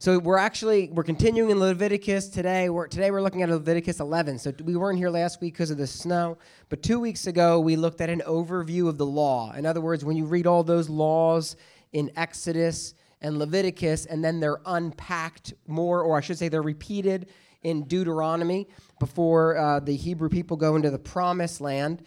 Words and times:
So 0.00 0.18
we're 0.18 0.38
actually 0.38 0.88
we're 0.88 1.02
continuing 1.02 1.50
in 1.50 1.60
Leviticus 1.60 2.28
today. 2.28 2.70
We're, 2.70 2.86
today 2.86 3.10
we're 3.10 3.20
looking 3.20 3.42
at 3.42 3.50
Leviticus 3.50 4.00
11. 4.00 4.38
So 4.38 4.50
we 4.64 4.74
weren't 4.74 4.96
here 4.96 5.10
last 5.10 5.42
week 5.42 5.52
because 5.52 5.70
of 5.70 5.76
the 5.76 5.86
snow, 5.86 6.38
but 6.70 6.82
two 6.82 6.98
weeks 6.98 7.26
ago 7.26 7.60
we 7.60 7.76
looked 7.76 8.00
at 8.00 8.08
an 8.08 8.22
overview 8.26 8.88
of 8.88 8.96
the 8.96 9.04
law. 9.04 9.52
In 9.52 9.66
other 9.66 9.82
words, 9.82 10.02
when 10.02 10.16
you 10.16 10.24
read 10.24 10.46
all 10.46 10.64
those 10.64 10.88
laws 10.88 11.54
in 11.92 12.10
Exodus 12.16 12.94
and 13.20 13.38
Leviticus, 13.38 14.06
and 14.06 14.24
then 14.24 14.40
they're 14.40 14.62
unpacked 14.64 15.52
more, 15.66 16.00
or 16.00 16.16
I 16.16 16.22
should 16.22 16.38
say 16.38 16.48
they're 16.48 16.62
repeated 16.62 17.28
in 17.62 17.82
Deuteronomy 17.82 18.68
before 19.00 19.58
uh, 19.58 19.80
the 19.80 19.96
Hebrew 19.96 20.30
people 20.30 20.56
go 20.56 20.76
into 20.76 20.90
the 20.90 20.98
Promised 20.98 21.60
Land. 21.60 22.06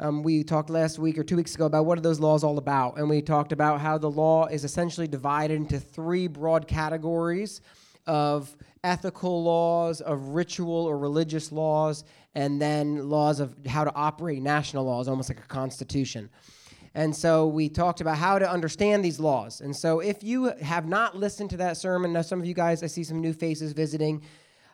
Um, 0.00 0.22
we 0.22 0.44
talked 0.44 0.70
last 0.70 1.00
week 1.00 1.18
or 1.18 1.24
two 1.24 1.34
weeks 1.34 1.56
ago 1.56 1.66
about 1.66 1.84
what 1.84 1.98
are 1.98 2.02
those 2.02 2.20
laws 2.20 2.44
all 2.44 2.56
about, 2.58 2.98
and 2.98 3.08
we 3.08 3.20
talked 3.20 3.50
about 3.50 3.80
how 3.80 3.98
the 3.98 4.10
law 4.10 4.46
is 4.46 4.62
essentially 4.62 5.08
divided 5.08 5.54
into 5.56 5.80
three 5.80 6.28
broad 6.28 6.68
categories 6.68 7.60
of 8.06 8.56
ethical 8.84 9.42
laws, 9.42 10.00
of 10.00 10.28
ritual 10.28 10.86
or 10.86 10.96
religious 10.96 11.50
laws, 11.50 12.04
and 12.36 12.62
then 12.62 13.08
laws 13.08 13.40
of 13.40 13.56
how 13.66 13.82
to 13.82 13.92
operate 13.96 14.40
national 14.40 14.84
laws, 14.84 15.08
almost 15.08 15.30
like 15.30 15.40
a 15.40 15.48
constitution. 15.48 16.30
And 16.94 17.14
so 17.14 17.48
we 17.48 17.68
talked 17.68 18.00
about 18.00 18.18
how 18.18 18.38
to 18.38 18.48
understand 18.48 19.04
these 19.04 19.18
laws. 19.18 19.60
And 19.60 19.74
so 19.74 19.98
if 19.98 20.22
you 20.22 20.52
have 20.62 20.86
not 20.86 21.16
listened 21.16 21.50
to 21.50 21.56
that 21.56 21.76
sermon, 21.76 22.12
now 22.12 22.22
some 22.22 22.38
of 22.38 22.46
you 22.46 22.54
guys, 22.54 22.84
I 22.84 22.86
see 22.86 23.02
some 23.02 23.20
new 23.20 23.32
faces 23.32 23.72
visiting 23.72 24.22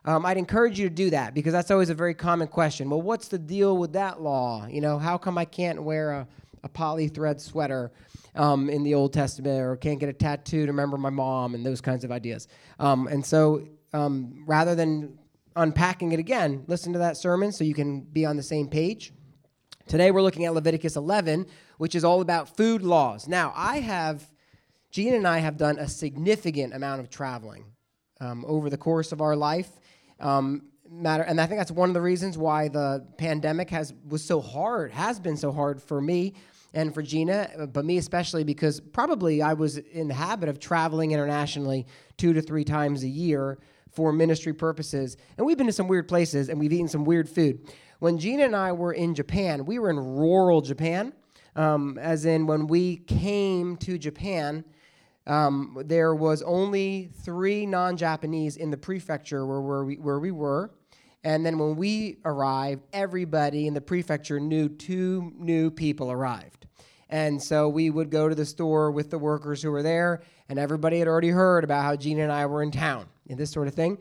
um, 0.05 0.27
I'd 0.27 0.37
encourage 0.37 0.79
you 0.79 0.89
to 0.89 0.95
do 0.95 1.11
that 1.11 1.35
because 1.35 1.53
that's 1.53 1.71
always 1.71 1.89
a 1.89 1.95
very 1.95 2.15
common 2.15 2.49
question. 2.49 2.91
Well, 2.91 3.01
what's 3.01 3.29
the 3.29 3.39
deal 3.39 3.77
with 3.79 3.95
that 3.95 4.21
law? 4.21 4.67
You 4.67 4.81
know, 4.81 4.99
how 4.99 5.17
come 5.17 5.39
I 5.39 5.47
can't 5.47 5.83
wear 5.83 6.13
a, 6.13 6.29
a 6.63 6.69
poly 6.69 7.09
thread 7.09 7.41
sweater 7.41 7.91
um, 8.35 8.69
in 8.69 8.83
the 8.83 8.95
Old 8.95 9.13
Testament 9.15 9.61
or 9.61 9.77
can't 9.77 9.99
get 9.99 10.11
a 10.11 10.13
tattoo 10.13 10.67
to 10.67 10.73
remember 10.73 10.99
my 10.99 11.11
mom 11.11 11.55
and 11.55 11.65
those 11.65 11.81
kinds 11.81 12.05
of 12.05 12.13
ideas? 12.13 12.49
Um, 12.79 13.07
and 13.07 13.25
so 13.25 13.67
um, 13.95 14.45
rather 14.47 14.75
than 14.75 15.19
unpacking 15.57 16.13
it 16.13 16.19
again, 16.19 16.65
listen 16.67 16.93
to 16.93 16.99
that 16.99 17.17
sermon 17.17 17.53
so 17.53 17.65
you 17.65 17.75
can 17.75 18.01
be 18.01 18.27
on 18.27 18.37
the 18.37 18.43
same 18.43 18.69
page. 18.69 19.13
Today 19.87 20.11
we're 20.11 20.23
looking 20.23 20.45
at 20.45 20.53
Leviticus 20.53 20.97
11, 20.97 21.47
which 21.79 21.95
is 21.95 22.05
all 22.05 22.21
about 22.21 22.57
food 22.57 22.83
laws. 22.83 23.29
Now, 23.29 23.53
I 23.57 23.81
have, 23.81 24.31
Gene 24.91 25.15
and 25.15 25.27
I 25.27 25.39
have 25.39 25.57
done 25.57 25.79
a 25.79 25.89
significant 25.89 26.75
amount 26.75 27.01
of 27.01 27.09
traveling 27.09 27.65
um, 28.21 28.45
over 28.47 28.69
the 28.69 28.77
course 28.77 29.13
of 29.13 29.21
our 29.21 29.37
life. 29.37 29.71
Um, 30.21 30.63
matter, 30.91 31.23
and 31.23 31.41
I 31.41 31.47
think 31.47 31.61
that's 31.61 31.71
one 31.71 31.91
of 31.91 31.95
the 31.95 32.01
reasons 32.01 32.39
why 32.39 32.69
the 32.69 33.07
pandemic 33.19 33.71
has 33.71 33.93
was 34.09 34.25
so 34.25 34.41
hard, 34.41 34.93
has 34.93 35.19
been 35.21 35.37
so 35.37 35.53
hard 35.53 35.83
for 35.83 36.01
me 36.01 36.35
and 36.73 36.93
for 36.93 37.03
Gina, 37.03 37.69
but 37.73 37.85
me 37.85 37.99
especially 37.99 38.45
because 38.45 38.81
probably 38.81 39.41
I 39.43 39.55
was 39.55 39.79
in 39.79 40.09
the 40.09 40.15
habit 40.15 40.49
of 40.49 40.59
traveling 40.59 41.13
internationally 41.13 41.87
two 42.17 42.33
to 42.33 42.43
three 42.43 42.65
times 42.65 43.05
a 43.05 43.09
year 43.09 43.59
for 43.93 44.13
ministry 44.13 44.53
purposes. 44.53 45.17
And 45.39 45.47
we've 45.47 45.57
been 45.57 45.69
to 45.69 45.73
some 45.73 45.89
weird 45.89 46.09
places 46.09 46.49
and 46.49 46.59
we've 46.59 46.73
eaten 46.73 46.89
some 46.89 47.05
weird 47.05 47.29
food. 47.29 47.61
When 48.01 48.19
Gina 48.19 48.45
and 48.45 48.57
I 48.57 48.73
were 48.73 48.93
in 48.93 49.15
Japan, 49.15 49.65
we 49.65 49.79
were 49.79 49.89
in 49.89 49.99
rural 49.99 50.61
Japan, 50.61 51.13
um, 51.55 51.97
as 51.99 52.25
in 52.25 52.47
when 52.47 52.67
we 52.67 52.97
came 52.97 53.77
to 53.79 53.97
Japan, 53.97 54.65
um, 55.27 55.83
there 55.87 56.15
was 56.15 56.43
only 56.43 57.11
three 57.23 57.67
non-Japanese 57.67 58.57
in 58.57 58.71
the 58.71 58.77
prefecture 58.77 59.47
where, 59.47 59.61
where, 59.61 59.85
we, 59.85 59.97
where 59.97 60.19
we 60.19 60.31
were. 60.31 60.71
And 61.23 61.45
then 61.45 61.59
when 61.59 61.77
we 61.77 62.19
arrived, 62.25 62.83
everybody 62.93 63.67
in 63.67 63.73
the 63.73 63.81
prefecture 63.81 64.39
knew 64.39 64.69
two 64.69 65.33
new 65.39 65.71
people 65.71 66.13
arrived. 66.13 66.67
And 67.09 67.43
so 67.43 67.69
we 67.69 67.91
would 67.91 68.11
go 68.11 68.29
to 68.29 68.35
the 68.35 68.45
store 68.45 68.91
with 68.91 69.11
the 69.11 69.19
workers 69.19 69.63
who 69.63 69.71
were 69.71 69.83
there, 69.83 70.23
and 70.49 70.59
everybody 70.59 70.99
had 70.99 71.09
already 71.09 71.31
heard 71.31 71.65
about 71.65 71.83
how 71.83 71.97
Gina 71.97 72.23
and 72.23 72.33
I 72.33 72.45
were 72.47 72.63
in 72.63 72.71
town 72.71 73.07
and 73.29 73.39
this 73.39 73.51
sort 73.51 73.69
of 73.69 73.75
thing. 73.75 73.99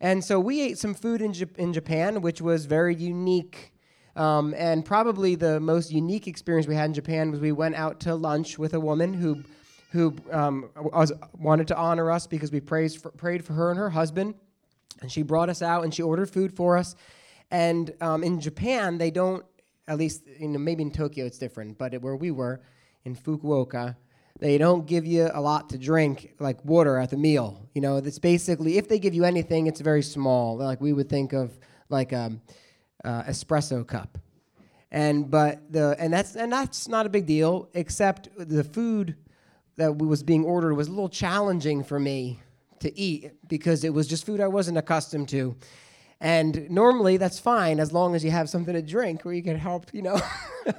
And 0.00 0.22
so 0.22 0.38
we 0.38 0.60
ate 0.60 0.78
some 0.78 0.94
food 0.94 1.22
in, 1.22 1.34
in 1.56 1.72
Japan, 1.72 2.20
which 2.20 2.40
was 2.40 2.66
very 2.66 2.94
unique. 2.94 3.72
Um, 4.14 4.54
and 4.56 4.84
probably 4.84 5.34
the 5.34 5.58
most 5.60 5.90
unique 5.90 6.26
experience 6.26 6.66
we 6.66 6.74
had 6.74 6.86
in 6.86 6.94
Japan 6.94 7.30
was 7.30 7.40
we 7.40 7.52
went 7.52 7.74
out 7.76 8.00
to 8.00 8.14
lunch 8.14 8.58
with 8.58 8.74
a 8.74 8.80
woman 8.80 9.14
who 9.14 9.42
who 9.92 10.16
um, 10.30 10.70
was, 10.74 11.12
wanted 11.38 11.68
to 11.68 11.76
honor 11.76 12.10
us 12.10 12.26
because 12.26 12.50
we 12.50 12.60
for, 12.60 13.10
prayed 13.10 13.44
for 13.44 13.52
her 13.52 13.70
and 13.70 13.78
her 13.78 13.90
husband. 13.90 14.34
And 15.02 15.12
she 15.12 15.22
brought 15.22 15.50
us 15.50 15.60
out 15.60 15.84
and 15.84 15.94
she 15.94 16.02
ordered 16.02 16.30
food 16.30 16.56
for 16.56 16.78
us. 16.78 16.96
And 17.50 17.92
um, 18.00 18.24
in 18.24 18.40
Japan, 18.40 18.96
they 18.96 19.10
don't, 19.10 19.44
at 19.86 19.98
least, 19.98 20.22
you 20.38 20.48
know, 20.48 20.58
maybe 20.58 20.82
in 20.82 20.90
Tokyo 20.90 21.26
it's 21.26 21.38
different, 21.38 21.76
but 21.76 22.00
where 22.00 22.16
we 22.16 22.30
were, 22.30 22.62
in 23.04 23.14
Fukuoka, 23.14 23.96
they 24.38 24.56
don't 24.56 24.86
give 24.86 25.04
you 25.04 25.28
a 25.34 25.40
lot 25.40 25.68
to 25.70 25.78
drink, 25.78 26.34
like 26.38 26.64
water 26.64 26.96
at 26.98 27.10
the 27.10 27.16
meal. 27.16 27.68
You 27.74 27.82
know, 27.82 27.96
it's 27.96 28.18
basically, 28.18 28.78
if 28.78 28.88
they 28.88 28.98
give 28.98 29.12
you 29.12 29.24
anything, 29.24 29.66
it's 29.66 29.80
very 29.80 30.02
small. 30.02 30.56
Like 30.56 30.80
we 30.80 30.92
would 30.92 31.08
think 31.08 31.32
of 31.32 31.58
like 31.90 32.12
a 32.12 32.20
um, 32.20 32.40
uh, 33.04 33.24
espresso 33.24 33.86
cup. 33.86 34.18
And 34.90 35.30
but 35.30 35.72
the 35.72 35.96
and 35.98 36.12
that's 36.12 36.36
and 36.36 36.52
that's 36.52 36.86
not 36.86 37.06
a 37.06 37.08
big 37.08 37.24
deal, 37.24 37.70
except 37.72 38.28
the 38.36 38.62
food 38.62 39.16
that 39.76 39.96
was 39.96 40.22
being 40.22 40.44
ordered 40.44 40.74
was 40.74 40.88
a 40.88 40.90
little 40.90 41.08
challenging 41.08 41.82
for 41.82 41.98
me 41.98 42.40
to 42.80 42.98
eat 42.98 43.32
because 43.48 43.84
it 43.84 43.94
was 43.94 44.06
just 44.06 44.26
food 44.26 44.40
I 44.40 44.48
wasn't 44.48 44.78
accustomed 44.78 45.28
to. 45.30 45.56
And 46.20 46.70
normally 46.70 47.16
that's 47.16 47.38
fine 47.38 47.80
as 47.80 47.92
long 47.92 48.14
as 48.14 48.24
you 48.24 48.30
have 48.30 48.48
something 48.48 48.74
to 48.74 48.82
drink 48.82 49.24
where 49.24 49.34
you 49.34 49.42
can 49.42 49.58
help, 49.58 49.92
you 49.92 50.02
know, 50.02 50.20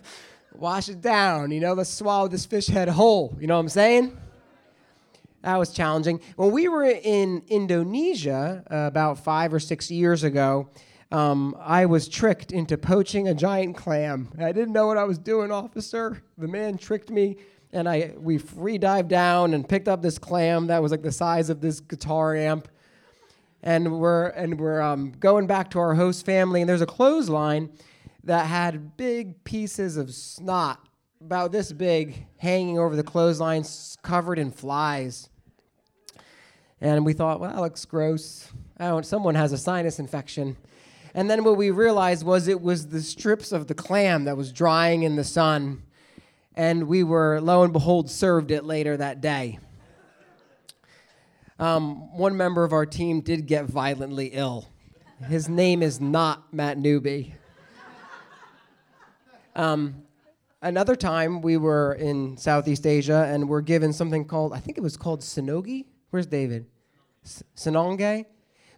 wash 0.55 0.87
it 0.89 1.01
down, 1.01 1.51
you 1.51 1.59
know, 1.59 1.73
let's 1.73 1.89
swallow 1.89 2.27
this 2.27 2.45
fish 2.45 2.67
head 2.67 2.87
whole. 2.87 3.35
You 3.39 3.47
know 3.47 3.55
what 3.55 3.61
I'm 3.61 3.69
saying? 3.69 4.17
That 5.41 5.57
was 5.57 5.73
challenging. 5.73 6.21
When 6.37 6.51
we 6.51 6.69
were 6.69 6.85
in 6.85 7.43
Indonesia 7.49 8.63
uh, 8.71 8.75
about 8.87 9.19
five 9.19 9.53
or 9.53 9.59
six 9.59 9.91
years 9.91 10.23
ago, 10.23 10.69
um, 11.11 11.55
I 11.59 11.85
was 11.85 12.07
tricked 12.07 12.53
into 12.53 12.77
poaching 12.77 13.27
a 13.27 13.33
giant 13.33 13.75
clam. 13.75 14.29
I 14.39 14.53
didn't 14.53 14.73
know 14.73 14.87
what 14.87 14.97
I 14.97 15.03
was 15.03 15.17
doing, 15.17 15.51
officer. 15.51 16.23
The 16.37 16.47
man 16.47 16.77
tricked 16.77 17.09
me 17.09 17.37
and 17.73 17.89
I 17.89 18.13
we 18.17 18.37
free 18.37 18.77
dived 18.77 19.09
down 19.09 19.53
and 19.53 19.67
picked 19.67 19.87
up 19.87 20.01
this 20.01 20.17
clam 20.17 20.67
that 20.67 20.81
was 20.81 20.91
like 20.91 21.01
the 21.01 21.11
size 21.11 21.49
of 21.49 21.59
this 21.59 21.79
guitar 21.79 22.35
amp. 22.35 22.69
And 23.61 23.99
we're 23.99 24.27
and 24.27 24.59
we're 24.59 24.81
um, 24.81 25.13
going 25.19 25.47
back 25.47 25.71
to 25.71 25.79
our 25.79 25.95
host 25.95 26.25
family, 26.25 26.61
and 26.61 26.69
there's 26.69 26.81
a 26.81 26.85
clothesline 26.85 27.69
that 28.23 28.45
had 28.45 28.95
big 28.95 29.43
pieces 29.43 29.97
of 29.97 30.13
snot 30.13 30.87
about 31.19 31.51
this 31.51 31.71
big 31.71 32.25
hanging 32.37 32.77
over 32.77 32.95
the 32.95 33.03
clothesline, 33.03 33.63
covered 34.01 34.37
in 34.37 34.51
flies. 34.51 35.29
And 36.81 37.05
we 37.05 37.13
thought, 37.13 37.39
well, 37.39 37.51
that 37.51 37.61
looks 37.61 37.85
gross. 37.85 38.51
Don't, 38.77 39.05
someone 39.05 39.35
has 39.35 39.53
a 39.53 39.57
sinus 39.57 39.99
infection. 39.99 40.57
And 41.13 41.29
then 41.29 41.45
what 41.45 41.55
we 41.55 41.71
realized 41.71 42.25
was 42.25 42.49
it 42.49 42.61
was 42.61 42.87
the 42.87 43.01
strips 43.01 43.53
of 43.53 43.67
the 43.67 43.73
clam 43.73 44.25
that 44.25 44.35
was 44.35 44.51
drying 44.51 45.03
in 45.03 45.15
the 45.15 45.23
sun 45.23 45.83
and 46.55 46.87
we 46.87 47.03
were, 47.03 47.39
lo 47.41 47.63
and 47.63 47.73
behold, 47.73 48.09
served 48.09 48.51
it 48.51 48.63
later 48.63 48.97
that 48.97 49.21
day. 49.21 49.59
Um, 51.59 52.15
one 52.17 52.35
member 52.35 52.63
of 52.63 52.73
our 52.73 52.85
team 52.85 53.21
did 53.21 53.45
get 53.45 53.65
violently 53.65 54.27
ill. 54.27 54.67
His 55.27 55.47
name 55.47 55.81
is 55.81 56.01
not 56.01 56.53
Matt 56.53 56.77
Newby. 56.77 57.35
Um, 59.55 60.03
another 60.61 60.95
time, 60.95 61.41
we 61.41 61.57
were 61.57 61.93
in 61.93 62.37
Southeast 62.37 62.87
Asia 62.87 63.27
and 63.29 63.47
we're 63.47 63.61
given 63.61 63.93
something 63.93 64.25
called, 64.25 64.51
I 64.53 64.59
think 64.59 64.77
it 64.77 64.81
was 64.81 64.97
called 64.97 65.21
Sinogi. 65.21 65.85
Where's 66.09 66.25
David? 66.25 66.65
S- 67.23 67.43
Sinonge, 67.55 68.25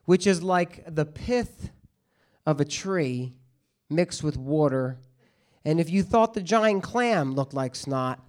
which 0.03 0.27
is 0.27 0.43
like 0.43 0.83
the 0.93 1.05
pith 1.05 1.71
of 2.45 2.59
a 2.59 2.65
tree 2.65 3.33
mixed 3.89 4.21
with 4.23 4.37
water 4.37 4.99
and 5.65 5.79
if 5.79 5.89
you 5.89 6.03
thought 6.03 6.35
the 6.35 6.41
giant 6.41 6.83
clam 6.83 7.33
looked 7.33 7.53
like 7.53 7.75
snot, 7.75 8.19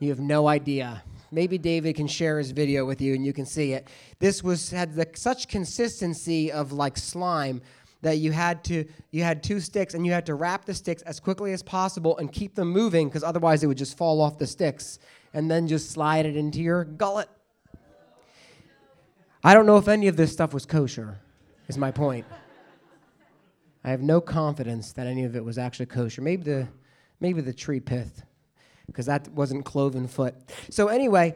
you 0.00 0.08
have 0.08 0.20
no 0.20 0.48
idea. 0.48 1.02
Maybe 1.30 1.58
David 1.58 1.96
can 1.96 2.06
share 2.06 2.38
his 2.38 2.50
video 2.50 2.84
with 2.84 3.00
you 3.00 3.14
and 3.14 3.24
you 3.24 3.32
can 3.32 3.44
see 3.44 3.72
it. 3.72 3.88
This 4.18 4.42
was 4.42 4.70
had 4.70 4.94
the, 4.94 5.06
such 5.14 5.48
consistency 5.48 6.50
of 6.50 6.72
like 6.72 6.96
slime 6.96 7.60
that 8.02 8.18
you 8.18 8.32
had 8.32 8.62
to 8.64 8.84
you 9.10 9.22
had 9.22 9.42
two 9.42 9.60
sticks 9.60 9.94
and 9.94 10.06
you 10.06 10.12
had 10.12 10.26
to 10.26 10.34
wrap 10.34 10.64
the 10.64 10.74
sticks 10.74 11.02
as 11.02 11.20
quickly 11.20 11.52
as 11.52 11.62
possible 11.62 12.16
and 12.18 12.32
keep 12.32 12.54
them 12.54 12.68
moving 12.68 13.08
because 13.08 13.24
otherwise 13.24 13.62
it 13.62 13.66
would 13.66 13.78
just 13.78 13.96
fall 13.96 14.20
off 14.20 14.38
the 14.38 14.46
sticks 14.46 14.98
and 15.32 15.50
then 15.50 15.66
just 15.66 15.90
slide 15.90 16.26
it 16.26 16.36
into 16.36 16.60
your 16.60 16.84
gullet. 16.84 17.28
I 19.42 19.52
don't 19.52 19.66
know 19.66 19.76
if 19.76 19.88
any 19.88 20.08
of 20.08 20.16
this 20.16 20.32
stuff 20.32 20.54
was 20.54 20.64
kosher. 20.64 21.18
Is 21.66 21.78
my 21.78 21.90
point. 21.90 22.26
I 23.84 23.90
have 23.90 24.00
no 24.00 24.20
confidence 24.20 24.92
that 24.92 25.06
any 25.06 25.24
of 25.24 25.36
it 25.36 25.44
was 25.44 25.58
actually 25.58 25.86
kosher. 25.86 26.22
Maybe 26.22 26.42
the, 26.42 26.68
maybe 27.20 27.42
the 27.42 27.52
tree 27.52 27.80
pith, 27.80 28.22
because 28.86 29.06
that 29.06 29.28
wasn't 29.28 29.66
cloven 29.66 30.08
foot. 30.08 30.34
So 30.70 30.88
anyway, 30.88 31.34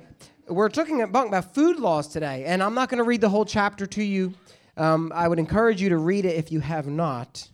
we're 0.48 0.70
talking 0.70 1.02
about, 1.02 1.54
food 1.54 1.78
laws 1.78 2.08
today, 2.08 2.44
and 2.46 2.62
I'm 2.62 2.74
not 2.74 2.88
going 2.88 2.98
to 2.98 3.04
read 3.04 3.20
the 3.20 3.28
whole 3.28 3.44
chapter 3.44 3.86
to 3.86 4.02
you. 4.02 4.32
Um, 4.78 5.12
I 5.14 5.28
would 5.28 5.38
encourage 5.38 5.82
you 5.82 5.90
to 5.90 5.98
read 5.98 6.24
it 6.24 6.36
if 6.36 6.50
you 6.50 6.60
have 6.60 6.86
not, 6.86 7.48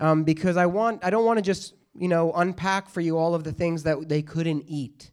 um, 0.00 0.24
because 0.24 0.56
I 0.56 0.66
want 0.66 1.04
I 1.04 1.10
don't 1.10 1.24
want 1.24 1.38
to 1.38 1.42
just 1.42 1.74
you 1.94 2.08
know 2.08 2.32
unpack 2.32 2.88
for 2.88 3.00
you 3.00 3.16
all 3.16 3.34
of 3.34 3.44
the 3.44 3.52
things 3.52 3.84
that 3.84 4.08
they 4.08 4.20
couldn't 4.20 4.64
eat 4.66 5.12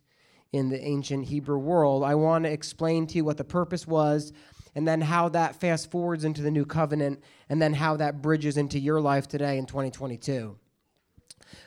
in 0.51 0.69
the 0.69 0.83
ancient 0.83 1.25
Hebrew 1.25 1.59
world. 1.59 2.03
I 2.03 2.15
want 2.15 2.45
to 2.45 2.51
explain 2.51 3.05
to 3.07 3.15
you 3.17 3.23
what 3.23 3.37
the 3.37 3.43
purpose 3.43 3.85
was 3.85 4.33
and 4.77 4.87
then 4.87 5.01
how 5.01 5.27
that 5.27 5.55
fast 5.55 5.89
forwards 5.89 6.23
into 6.23 6.43
the 6.43 6.51
new 6.51 6.63
covenant 6.63 7.23
and 7.49 7.59
then 7.59 7.73
how 7.73 7.97
that 7.97 8.21
bridges 8.21 8.57
into 8.57 8.77
your 8.77 9.01
life 9.01 9.27
today 9.27 9.57
in 9.57 9.65
2022. 9.65 10.55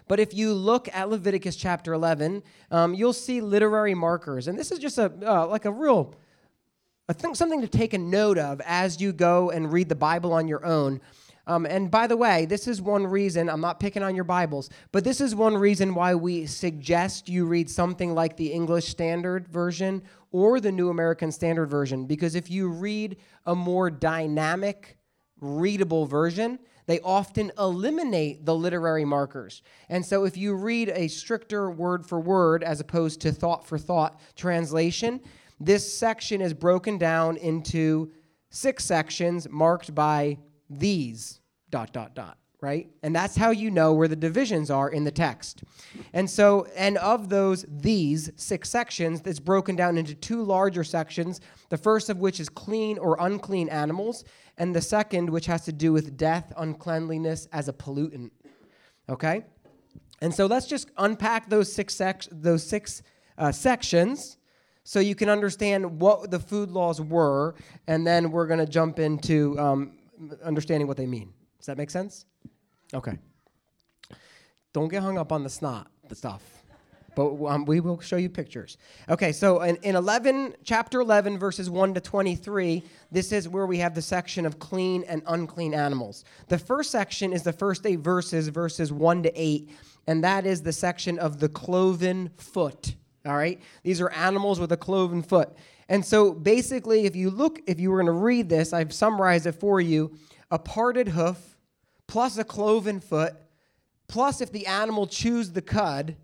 But 0.07 0.21
if 0.21 0.33
you 0.33 0.55
look 0.55 0.89
at 0.95 1.11
Leviticus 1.11 1.57
chapter 1.57 1.93
11, 1.93 2.45
um, 2.71 2.95
you'll 2.95 3.13
see 3.13 3.41
literary 3.41 3.97
markers. 3.97 4.47
And 4.47 4.57
this 4.57 4.71
is 4.71 4.79
just 4.79 4.97
a 4.97 5.13
uh, 5.27 5.45
like 5.49 5.65
a 5.65 5.73
real 5.73 6.15
I 7.09 7.13
think 7.13 7.35
something 7.35 7.63
to 7.63 7.67
take 7.67 7.95
a 7.95 7.99
note 7.99 8.39
of 8.39 8.61
as 8.65 9.01
you 9.01 9.13
go 9.13 9.51
and 9.51 9.73
read 9.73 9.89
the 9.89 9.97
Bible 9.97 10.33
on 10.33 10.47
your 10.47 10.65
own. 10.65 11.01
Um, 11.49 11.67
and 11.67 11.91
by 11.91 12.07
the 12.07 12.17
way, 12.17 12.47
this 12.47 12.69
is 12.69 12.81
one 12.81 13.05
reason, 13.05 13.51
I'm 13.51 13.61
not 13.61 13.81
picking 13.81 14.05
on 14.05 14.15
your 14.15 14.23
Bibles, 14.23 14.71
but 14.93 15.03
this 15.03 15.21
is 15.21 15.35
one 15.35 15.57
reason 15.57 15.97
why 15.97 16.15
we 16.15 16.47
suggest 16.47 17.29
you 17.29 17.45
read 17.45 17.69
something 17.69 18.15
like 18.15 18.37
the 18.37 18.53
English 18.53 18.87
Standard 18.87 19.49
Version 19.49 20.05
or 20.33 20.61
the 20.61 20.73
New 20.73 20.91
American 20.91 21.33
Standard 21.33 21.67
Version. 21.67 22.07
Because 22.07 22.35
if 22.35 22.51
you 22.51 22.69
read 22.69 23.17
a 23.47 23.55
more 23.55 23.91
dynamic, 23.91 24.97
readable 25.41 26.07
version, 26.07 26.59
they 26.87 27.01
often 27.01 27.53
eliminate 27.59 28.45
the 28.45 28.55
literary 28.55 29.05
markers. 29.05 29.63
And 29.89 30.05
so 30.05 30.25
if 30.25 30.37
you 30.37 30.55
read 30.55 30.89
a 30.89 31.09
stricter 31.09 31.71
word 31.71 32.05
for 32.05 32.21
word 32.21 32.65
as 32.65 32.81
opposed 32.81 33.21
to 33.23 33.33
thought 33.33 33.65
for 33.65 33.79
thought 33.79 34.21
translation, 34.35 35.21
this 35.61 35.93
section 35.97 36.41
is 36.41 36.53
broken 36.53 36.99
down 36.99 37.37
into 37.37 38.11
six 38.51 38.85
sections 38.85 39.49
marked 39.49 39.95
by 39.95 40.39
these 40.69 41.41
dot 41.71 41.93
dot 41.93 42.15
dot 42.15 42.40
right? 42.61 42.89
And 43.03 43.15
that's 43.15 43.37
how 43.37 43.51
you 43.51 43.71
know 43.71 43.95
where 43.95 44.09
the 44.09 44.17
divisions 44.17 44.71
are 44.71 44.89
in 44.89 45.05
the 45.05 45.11
text. 45.11 45.63
And 46.13 46.29
so 46.29 46.67
and 46.77 46.99
of 46.99 47.29
those 47.29 47.65
these 47.69 48.31
six 48.37 48.69
sections 48.69 49.23
it's 49.25 49.41
broken 49.41 49.77
down 49.77 49.97
into 49.97 50.15
two 50.15 50.43
larger 50.43 50.85
sections 50.85 51.41
the 51.71 51.79
first 51.79 52.11
of 52.11 52.19
which 52.19 52.41
is 52.41 52.49
clean 52.49 52.99
or 52.99 53.17
unclean 53.21 53.69
animals 53.69 54.25
and 54.59 54.75
the 54.75 54.83
second 54.83 55.31
which 55.31 55.47
has 55.47 55.65
to 55.65 55.73
do 55.73 55.93
with 55.93 56.17
death 56.17 56.53
uncleanliness 56.57 57.49
as 57.53 57.69
a 57.69 57.73
pollutant 57.73 58.31
okay? 59.11 59.45
And 60.23 60.35
so 60.35 60.47
let's 60.47 60.67
just 60.67 60.91
unpack 60.97 61.49
those 61.49 61.73
six 61.73 61.95
sec- 61.95 62.29
those 62.31 62.67
six 62.67 63.03
uh, 63.39 63.53
sections 63.53 64.37
so 64.85 65.01
you 65.01 65.15
can 65.15 65.29
understand 65.29 66.01
what 66.01 66.31
the 66.31 66.39
food 66.39 66.71
laws 66.71 67.01
were, 67.01 67.55
and 67.87 68.07
then 68.07 68.31
we're 68.31 68.47
going 68.47 68.61
to 68.61 68.67
jump 68.67 68.99
into 68.99 69.59
um, 69.59 69.93
understanding 70.43 70.89
what 70.89 70.97
they 70.97 71.07
mean. 71.07 71.33
Does 71.61 71.67
that 71.67 71.77
make 71.77 71.91
sense? 71.91 72.25
Okay. 72.95 73.19
Don't 74.73 74.89
get 74.89 75.03
hung 75.03 75.19
up 75.19 75.31
on 75.31 75.43
the 75.43 75.51
snot, 75.51 75.89
the 76.09 76.15
stuff. 76.15 76.43
But 77.15 77.35
um, 77.45 77.67
we 77.67 77.81
will 77.81 78.01
show 78.01 78.17
you 78.17 78.31
pictures. 78.31 78.79
Okay, 79.11 79.31
so 79.33 79.61
in, 79.61 79.77
in 79.83 79.95
11, 79.95 80.55
chapter 80.65 81.01
11, 81.01 81.39
verses 81.39 81.69
1 81.69 81.93
to 81.93 82.01
23, 82.01 82.83
this 83.13 83.31
is 83.31 83.47
where 83.47 83.67
we 83.67 83.77
have 83.77 83.95
the 83.95 84.01
section 84.01 84.47
of 84.47 84.59
clean 84.59 85.05
and 85.07 85.23
unclean 85.27 85.75
animals. 85.75 86.25
The 86.49 86.57
first 86.57 86.91
section 86.91 87.35
is 87.35 87.43
the 87.43 87.53
first 87.53 87.85
eight 87.85 87.99
verses, 87.99 88.49
verses 88.49 88.91
1 88.91 89.25
to 89.25 89.33
8, 89.35 89.71
and 90.07 90.25
that 90.25 90.47
is 90.47 90.63
the 90.63 90.73
section 90.73 91.19
of 91.19 91.41
the 91.41 91.49
cloven 91.51 92.31
foot. 92.39 92.95
All 93.27 93.37
right? 93.37 93.61
These 93.83 94.01
are 94.01 94.11
animals 94.13 94.61
with 94.61 94.73
a 94.73 94.79
cloven 94.79 95.23
foot. 95.23 95.51
And 95.91 96.03
so 96.03 96.33
basically, 96.33 97.05
if 97.05 97.15
you 97.15 97.29
look, 97.29 97.61
if 97.67 97.79
you 97.79 97.91
were 97.91 97.97
going 97.97 98.07
to 98.07 98.13
read 98.13 98.49
this, 98.49 98.73
I've 98.73 98.95
summarized 98.95 99.47
it 99.47 99.53
for 99.53 99.79
you 99.79 100.17
a 100.51 100.59
parted 100.59 101.09
hoof 101.09 101.57
plus 102.07 102.37
a 102.39 102.45
cloven 102.45 103.01
foot, 103.01 103.35
plus 104.09 104.41
if 104.41 104.51
the 104.51 104.67
animal 104.67 105.07
chews 105.07 105.53
the 105.53 105.63
cud, 105.63 106.17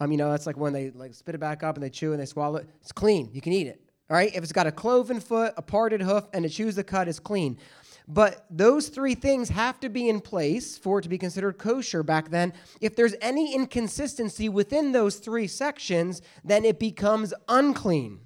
um, 0.00 0.10
you 0.10 0.18
know, 0.18 0.30
that's 0.30 0.46
like 0.46 0.56
when 0.56 0.72
they 0.72 0.90
like 0.90 1.14
spit 1.14 1.34
it 1.34 1.38
back 1.38 1.62
up 1.62 1.76
and 1.76 1.82
they 1.82 1.90
chew 1.90 2.12
and 2.12 2.20
they 2.20 2.26
swallow 2.26 2.56
it, 2.56 2.68
it's 2.80 2.92
clean. 2.92 3.30
You 3.32 3.40
can 3.40 3.52
eat 3.52 3.66
it. 3.66 3.80
All 4.08 4.16
right? 4.16 4.34
If 4.34 4.42
it's 4.42 4.52
got 4.52 4.66
a 4.66 4.72
cloven 4.72 5.20
foot, 5.20 5.54
a 5.56 5.62
parted 5.62 6.02
hoof, 6.02 6.24
and 6.32 6.44
it 6.44 6.48
chews 6.48 6.74
the 6.74 6.84
cud, 6.84 7.06
it's 7.06 7.18
clean. 7.18 7.58
But 8.08 8.44
those 8.50 8.88
three 8.88 9.14
things 9.14 9.50
have 9.50 9.78
to 9.80 9.88
be 9.88 10.08
in 10.08 10.20
place 10.20 10.76
for 10.76 10.98
it 10.98 11.02
to 11.02 11.08
be 11.08 11.18
considered 11.18 11.58
kosher 11.58 12.02
back 12.02 12.30
then. 12.30 12.52
If 12.80 12.96
there's 12.96 13.14
any 13.20 13.54
inconsistency 13.54 14.48
within 14.48 14.90
those 14.90 15.16
three 15.16 15.46
sections, 15.46 16.20
then 16.42 16.64
it 16.64 16.80
becomes 16.80 17.32
unclean. 17.48 18.20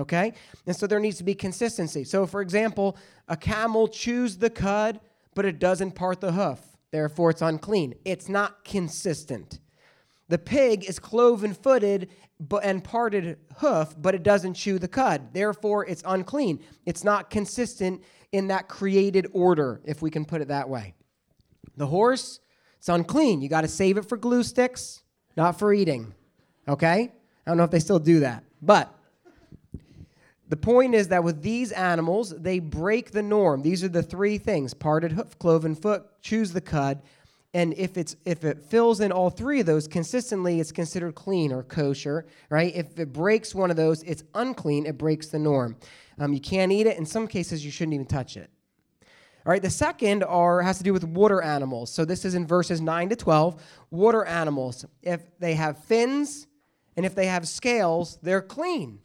Okay? 0.00 0.32
And 0.66 0.74
so 0.74 0.86
there 0.86 0.98
needs 0.98 1.18
to 1.18 1.24
be 1.24 1.34
consistency. 1.34 2.04
So, 2.04 2.26
for 2.26 2.40
example, 2.40 2.96
a 3.28 3.36
camel 3.36 3.86
chews 3.86 4.38
the 4.38 4.50
cud, 4.50 4.98
but 5.34 5.44
it 5.44 5.58
doesn't 5.58 5.92
part 5.92 6.20
the 6.20 6.32
hoof. 6.32 6.58
Therefore, 6.90 7.30
it's 7.30 7.42
unclean. 7.42 7.94
It's 8.04 8.28
not 8.28 8.64
consistent. 8.64 9.60
The 10.28 10.38
pig 10.38 10.88
is 10.88 10.98
cloven 10.98 11.54
footed 11.54 12.08
and 12.62 12.82
parted 12.82 13.36
hoof, 13.58 13.94
but 13.98 14.14
it 14.14 14.22
doesn't 14.22 14.54
chew 14.54 14.78
the 14.78 14.88
cud. 14.88 15.34
Therefore, 15.34 15.86
it's 15.86 16.02
unclean. 16.06 16.60
It's 16.86 17.04
not 17.04 17.30
consistent 17.30 18.02
in 18.32 18.48
that 18.48 18.68
created 18.68 19.26
order, 19.32 19.82
if 19.84 20.00
we 20.02 20.10
can 20.10 20.24
put 20.24 20.40
it 20.40 20.48
that 20.48 20.68
way. 20.68 20.94
The 21.76 21.86
horse, 21.86 22.40
it's 22.78 22.88
unclean. 22.88 23.42
You 23.42 23.48
got 23.48 23.62
to 23.62 23.68
save 23.68 23.98
it 23.98 24.08
for 24.08 24.16
glue 24.16 24.42
sticks, 24.42 25.02
not 25.36 25.58
for 25.58 25.74
eating. 25.74 26.14
Okay? 26.66 27.12
I 27.46 27.50
don't 27.50 27.56
know 27.58 27.64
if 27.64 27.70
they 27.70 27.80
still 27.80 27.98
do 27.98 28.20
that. 28.20 28.44
But 28.62 28.94
the 30.50 30.56
point 30.56 30.96
is 30.96 31.06
that 31.08 31.22
with 31.22 31.42
these 31.42 31.70
animals, 31.70 32.30
they 32.36 32.58
break 32.58 33.12
the 33.12 33.22
norm. 33.22 33.62
These 33.62 33.84
are 33.84 33.88
the 33.88 34.02
three 34.02 34.36
things 34.36 34.74
parted 34.74 35.12
hoof, 35.12 35.38
cloven 35.38 35.76
foot, 35.76 36.04
chews 36.22 36.52
the 36.52 36.60
cud. 36.60 37.02
And 37.54 37.72
if 37.74 37.96
it's 37.96 38.16
if 38.24 38.44
it 38.44 38.60
fills 38.60 38.98
in 38.98 39.12
all 39.12 39.30
three 39.30 39.60
of 39.60 39.66
those 39.66 39.86
consistently, 39.86 40.58
it's 40.58 40.72
considered 40.72 41.14
clean 41.14 41.52
or 41.52 41.62
kosher, 41.62 42.26
right? 42.48 42.74
If 42.74 42.98
it 42.98 43.12
breaks 43.12 43.54
one 43.54 43.70
of 43.70 43.76
those, 43.76 44.02
it's 44.02 44.24
unclean. 44.34 44.86
It 44.86 44.98
breaks 44.98 45.28
the 45.28 45.38
norm. 45.38 45.76
Um, 46.18 46.32
you 46.32 46.40
can't 46.40 46.72
eat 46.72 46.88
it. 46.88 46.98
In 46.98 47.06
some 47.06 47.28
cases, 47.28 47.64
you 47.64 47.70
shouldn't 47.70 47.94
even 47.94 48.06
touch 48.06 48.36
it. 48.36 48.50
All 49.46 49.52
right, 49.52 49.62
the 49.62 49.70
second 49.70 50.24
are 50.24 50.62
has 50.62 50.78
to 50.78 50.84
do 50.84 50.92
with 50.92 51.04
water 51.04 51.40
animals. 51.42 51.92
So 51.92 52.04
this 52.04 52.24
is 52.24 52.34
in 52.34 52.44
verses 52.44 52.80
9 52.80 53.10
to 53.10 53.16
12. 53.16 53.62
Water 53.92 54.24
animals, 54.24 54.84
if 55.00 55.38
they 55.38 55.54
have 55.54 55.82
fins 55.84 56.48
and 56.96 57.06
if 57.06 57.14
they 57.14 57.26
have 57.26 57.46
scales, 57.46 58.18
they're 58.20 58.42
clean. 58.42 58.98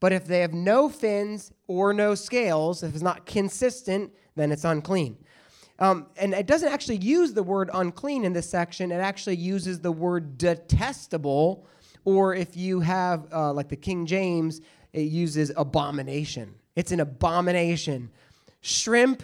But 0.00 0.12
if 0.12 0.26
they 0.26 0.40
have 0.40 0.54
no 0.54 0.88
fins 0.88 1.52
or 1.66 1.92
no 1.92 2.14
scales, 2.14 2.82
if 2.82 2.94
it's 2.94 3.02
not 3.02 3.26
consistent, 3.26 4.12
then 4.36 4.52
it's 4.52 4.64
unclean. 4.64 5.16
Um, 5.80 6.06
and 6.16 6.34
it 6.34 6.46
doesn't 6.46 6.72
actually 6.72 6.96
use 6.96 7.32
the 7.32 7.42
word 7.42 7.70
unclean 7.72 8.24
in 8.24 8.32
this 8.32 8.48
section, 8.50 8.90
it 8.90 8.96
actually 8.96 9.36
uses 9.36 9.80
the 9.80 9.92
word 9.92 10.38
detestable, 10.38 11.66
or 12.04 12.34
if 12.34 12.56
you 12.56 12.80
have, 12.80 13.26
uh, 13.32 13.52
like 13.52 13.68
the 13.68 13.76
King 13.76 14.06
James, 14.06 14.60
it 14.92 15.02
uses 15.02 15.52
abomination. 15.56 16.54
It's 16.74 16.90
an 16.90 17.00
abomination. 17.00 18.10
Shrimp, 18.60 19.22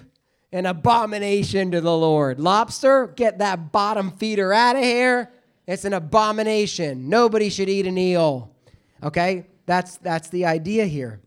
an 0.53 0.67
abomination 0.67 1.73
to 1.73 1.81
the 1.81 1.97
Lord. 1.97 2.39
Lobster, 2.39 3.09
get 3.09 3.39
that 3.39 3.73
bottom 3.73 4.13
feeder 4.13 4.53
out 4.53 4.77
of 4.77 4.83
here. 4.83 5.33
It's 5.67 5.85
an 5.85 5.93
abomination. 5.93 7.09
Nobody 7.09 7.49
should 7.49 7.69
eat 7.69 7.87
an 7.87 7.99
eel. 7.99 8.55
Okay? 9.03 9.47
That's, 9.67 9.97
that's 9.99 10.29
the 10.29 10.47
idea 10.47 10.87
here. 10.87 11.21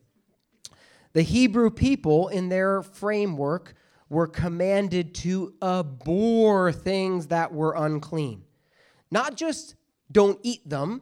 The 1.14 1.22
Hebrew 1.24 1.70
people, 1.70 2.28
in 2.28 2.50
their 2.50 2.84
framework, 2.84 3.74
were 4.10 4.28
commanded 4.28 5.16
to 5.16 5.54
abhor 5.62 6.72
things 6.72 7.28
that 7.28 7.52
were 7.52 7.74
unclean. 7.76 8.44
Not 9.10 9.36
just 9.36 9.76
don't 10.12 10.40
eat 10.44 10.68
them, 10.68 11.02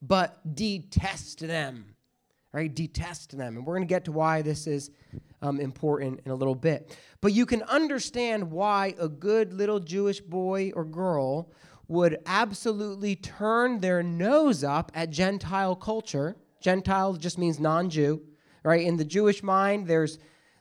but 0.00 0.54
detest 0.54 1.40
them 1.40 1.96
right? 2.56 2.74
Detest 2.74 3.36
them. 3.36 3.58
And 3.58 3.66
we're 3.66 3.74
going 3.74 3.86
to 3.86 3.94
get 3.94 4.06
to 4.06 4.12
why 4.12 4.40
this 4.40 4.66
is 4.66 4.90
um, 5.42 5.60
important 5.60 6.20
in 6.24 6.32
a 6.32 6.34
little 6.34 6.54
bit. 6.54 6.96
But 7.20 7.34
you 7.34 7.44
can 7.44 7.62
understand 7.64 8.50
why 8.50 8.94
a 8.98 9.10
good 9.10 9.52
little 9.52 9.78
Jewish 9.78 10.22
boy 10.22 10.72
or 10.74 10.82
girl 10.86 11.52
would 11.88 12.16
absolutely 12.24 13.14
turn 13.14 13.80
their 13.80 14.02
nose 14.02 14.64
up 14.64 14.90
at 14.94 15.10
Gentile 15.10 15.76
culture. 15.76 16.34
Gentile 16.60 17.14
just 17.14 17.38
means 17.38 17.58
non 17.58 17.90
Jew, 17.90 18.22
right? 18.62 18.84
In 18.84 18.96
the 18.96 19.04
Jewish 19.04 19.42
mind, 19.42 19.86
there's, 19.86 20.18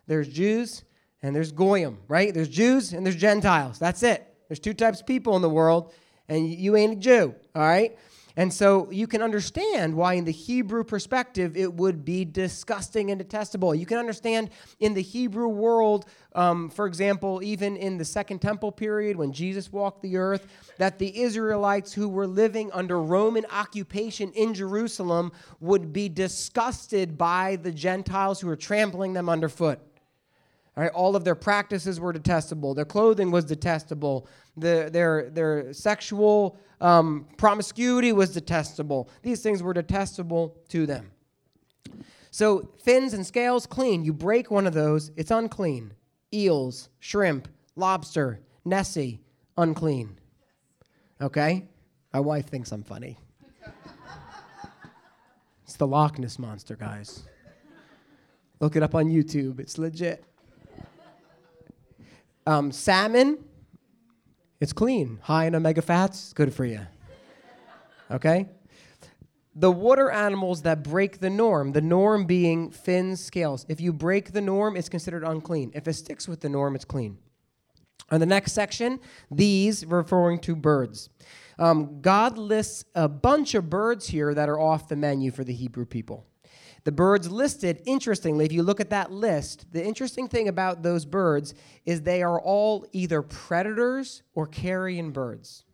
there's 0.07 0.27
Jews 0.27 0.83
and 1.21 1.35
there's 1.35 1.51
Goyim, 1.51 1.97
right? 2.07 2.33
There's 2.33 2.49
Jews 2.49 2.93
and 2.93 3.05
there's 3.05 3.15
Gentiles. 3.15 3.79
That's 3.79 4.03
it. 4.03 4.35
There's 4.47 4.59
two 4.59 4.73
types 4.73 5.01
of 5.01 5.07
people 5.07 5.35
in 5.35 5.41
the 5.41 5.49
world, 5.49 5.93
and 6.29 6.47
you 6.47 6.75
ain't 6.75 6.93
a 6.93 6.95
Jew, 6.97 7.35
all 7.55 7.61
right? 7.61 7.97
And 8.37 8.53
so 8.53 8.91
you 8.91 9.07
can 9.07 9.21
understand 9.21 9.95
why, 9.95 10.15
in 10.15 10.25
the 10.25 10.31
Hebrew 10.31 10.83
perspective, 10.83 11.55
it 11.55 11.73
would 11.73 12.03
be 12.03 12.25
disgusting 12.25 13.09
and 13.09 13.17
detestable. 13.17 13.73
You 13.73 13.85
can 13.85 13.97
understand 13.97 14.49
in 14.79 14.93
the 14.93 15.01
Hebrew 15.01 15.47
world, 15.47 16.05
um, 16.33 16.69
for 16.69 16.85
example, 16.85 17.41
even 17.41 17.77
in 17.77 17.97
the 17.97 18.03
Second 18.03 18.39
Temple 18.39 18.73
period 18.73 19.15
when 19.15 19.31
Jesus 19.31 19.71
walked 19.71 20.01
the 20.01 20.17
earth, 20.17 20.47
that 20.77 20.99
the 20.99 21.21
Israelites 21.21 21.93
who 21.93 22.09
were 22.09 22.27
living 22.27 22.69
under 22.73 23.01
Roman 23.01 23.45
occupation 23.49 24.33
in 24.33 24.53
Jerusalem 24.53 25.31
would 25.61 25.93
be 25.93 26.09
disgusted 26.09 27.17
by 27.17 27.55
the 27.55 27.71
Gentiles 27.71 28.41
who 28.41 28.47
were 28.47 28.57
trampling 28.57 29.13
them 29.13 29.29
underfoot. 29.29 29.79
All 30.75 30.83
right, 30.83 30.91
all 30.91 31.15
of 31.15 31.23
their 31.23 31.35
practices 31.35 32.01
were 32.01 32.11
detestable. 32.11 32.73
Their 32.73 32.83
clothing 32.83 33.31
was 33.31 33.45
detestable. 33.45 34.27
The, 34.57 34.89
their, 34.91 35.29
their 35.29 35.71
sexual 35.71 36.59
um, 36.81 37.27
promiscuity 37.37 38.11
was 38.11 38.33
detestable. 38.33 39.09
These 39.21 39.41
things 39.41 39.63
were 39.63 39.73
detestable 39.73 40.57
to 40.69 40.85
them. 40.85 41.11
So, 42.31 42.69
fins 42.83 43.13
and 43.13 43.25
scales, 43.25 43.65
clean. 43.65 44.03
You 44.03 44.11
break 44.11 44.51
one 44.51 44.67
of 44.67 44.73
those, 44.73 45.11
it's 45.15 45.31
unclean. 45.31 45.93
Eels, 46.33 46.89
shrimp, 46.99 47.47
lobster, 47.77 48.41
Nessie, 48.65 49.21
unclean. 49.57 50.19
Okay? 51.21 51.65
My 52.13 52.19
wife 52.19 52.47
thinks 52.47 52.73
I'm 52.73 52.83
funny. 52.83 53.17
it's 55.63 55.77
the 55.77 55.87
Loch 55.87 56.19
Ness 56.19 56.37
Monster, 56.37 56.75
guys. 56.75 57.23
Look 58.59 58.75
it 58.75 58.83
up 58.83 58.95
on 58.95 59.05
YouTube, 59.05 59.59
it's 59.59 59.77
legit. 59.77 60.23
Um, 62.47 62.71
salmon, 62.71 63.39
it's 64.65 64.73
clean, 64.73 65.19
high 65.21 65.45
in 65.45 65.53
omega 65.53 65.83
fats, 65.83 66.33
good 66.33 66.51
for 66.51 66.65
you. 66.65 66.81
Okay? 68.09 68.47
The 69.53 69.71
water 69.71 70.09
animals 70.09 70.63
that 70.63 70.81
break 70.81 71.19
the 71.19 71.29
norm, 71.29 71.73
the 71.73 71.81
norm 71.81 72.25
being 72.25 72.71
fins, 72.71 73.23
scales. 73.23 73.67
If 73.69 73.79
you 73.79 73.93
break 73.93 74.31
the 74.31 74.41
norm, 74.41 74.75
it's 74.75 74.89
considered 74.89 75.23
unclean. 75.23 75.71
If 75.75 75.87
it 75.87 75.93
sticks 75.93 76.27
with 76.27 76.39
the 76.39 76.49
norm, 76.49 76.73
it's 76.73 76.83
clean. 76.83 77.19
On 78.09 78.19
the 78.19 78.25
next 78.25 78.53
section, 78.53 78.99
these 79.29 79.85
referring 79.85 80.39
to 80.39 80.55
birds. 80.55 81.11
Um, 81.59 82.01
God 82.01 82.39
lists 82.39 82.85
a 82.95 83.07
bunch 83.07 83.53
of 83.53 83.69
birds 83.69 84.07
here 84.07 84.33
that 84.33 84.49
are 84.49 84.59
off 84.59 84.87
the 84.87 84.95
menu 84.95 85.29
for 85.29 85.43
the 85.43 85.53
Hebrew 85.53 85.85
people. 85.85 86.25
The 86.85 86.91
birds 86.91 87.31
listed, 87.31 87.81
interestingly, 87.85 88.45
if 88.45 88.51
you 88.51 88.61
look 88.61 88.79
at 88.79 88.91
that 88.91 89.11
list, 89.11 89.65
the 89.73 89.83
interesting 89.83 90.27
thing 90.27 90.47
about 90.47 90.83
those 90.83 91.03
birds 91.03 91.55
is 91.83 92.03
they 92.03 92.21
are 92.21 92.39
all 92.39 92.85
either 92.93 93.23
predators 93.23 94.21
or 94.35 94.45
carrion 94.45 95.11
birds. 95.11 95.65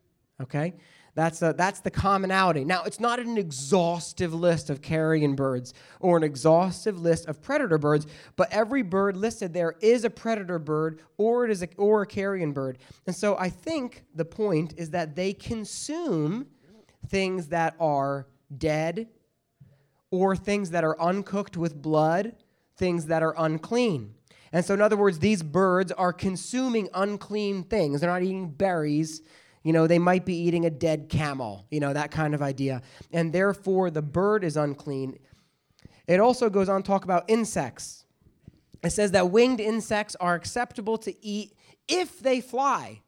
Okay? 0.42 0.74
That's, 1.14 1.42
a, 1.42 1.54
that's 1.58 1.82
the 1.82 1.92
commonality. 1.92 2.64
Now, 2.64 2.84
it's 2.84 3.02
not 3.02 3.20
an 3.20 3.38
exhaustive 3.38 4.34
list 4.34 4.70
of 4.70 4.82
carrion 4.82 5.36
birds 5.36 5.74
or 6.00 6.16
an 6.16 6.24
exhaustive 6.24 6.98
list 6.98 7.28
of 7.28 7.42
predator 7.42 7.78
birds, 7.78 8.08
but 8.38 8.48
every 8.50 8.82
bird 8.82 9.18
listed 9.18 9.54
there 9.54 9.76
is 9.82 10.06
a 10.06 10.10
predator 10.10 10.60
bird 10.60 11.02
or 11.18 11.44
it 11.44 11.52
is 11.52 11.62
a, 11.62 11.68
or 11.76 12.04
a 12.04 12.08
carrion 12.08 12.54
bird. 12.54 12.78
And 13.06 13.14
so 13.14 13.38
I 13.38 13.50
think 13.50 14.06
the 14.16 14.24
point 14.24 14.76
is 14.78 14.92
that 14.92 15.18
they 15.18 15.34
consume 15.34 16.48
things 17.10 17.48
that 17.48 17.76
are 17.82 18.28
dead 18.58 19.10
or 20.12 20.36
things 20.36 20.70
that 20.72 20.84
are 20.84 21.00
uncooked 21.02 21.58
with 21.58 21.82
blood, 21.82 22.36
things 22.78 23.08
that 23.08 23.24
are 23.24 23.34
unclean. 23.38 24.14
And 24.54 24.66
so, 24.66 24.74
in 24.74 24.82
other 24.82 24.98
words, 24.98 25.20
these 25.20 25.42
birds 25.42 25.92
are 25.94 26.12
consuming 26.12 26.90
unclean 26.94 27.64
things. 27.64 28.02
They're 28.02 28.10
not 28.10 28.22
eating 28.22 28.50
berries. 28.50 29.22
You 29.64 29.74
know, 29.74 29.88
they 29.88 30.00
might 30.00 30.26
be 30.26 30.36
eating 30.36 30.66
a 30.66 30.70
dead 30.70 31.08
camel, 31.08 31.66
you 31.70 31.80
know, 31.80 31.94
that 31.94 32.12
kind 32.12 32.34
of 32.34 32.42
idea. 32.42 32.82
And 33.14 33.32
therefore, 33.32 33.90
the 33.90 34.02
bird 34.02 34.44
is 34.44 34.58
unclean. 34.58 35.20
It 36.08 36.20
also 36.20 36.50
goes 36.50 36.68
on 36.68 36.84
to 36.84 36.88
talk 36.88 37.06
about 37.06 37.30
insects. 37.30 38.06
It 38.84 38.90
says 38.90 39.12
that 39.12 39.32
winged 39.32 39.60
insects 39.60 40.16
are 40.20 40.34
acceptable 40.34 40.98
to 41.00 41.26
eat 41.26 41.54
if 41.88 42.20
they 42.20 42.42
fly. 42.42 43.02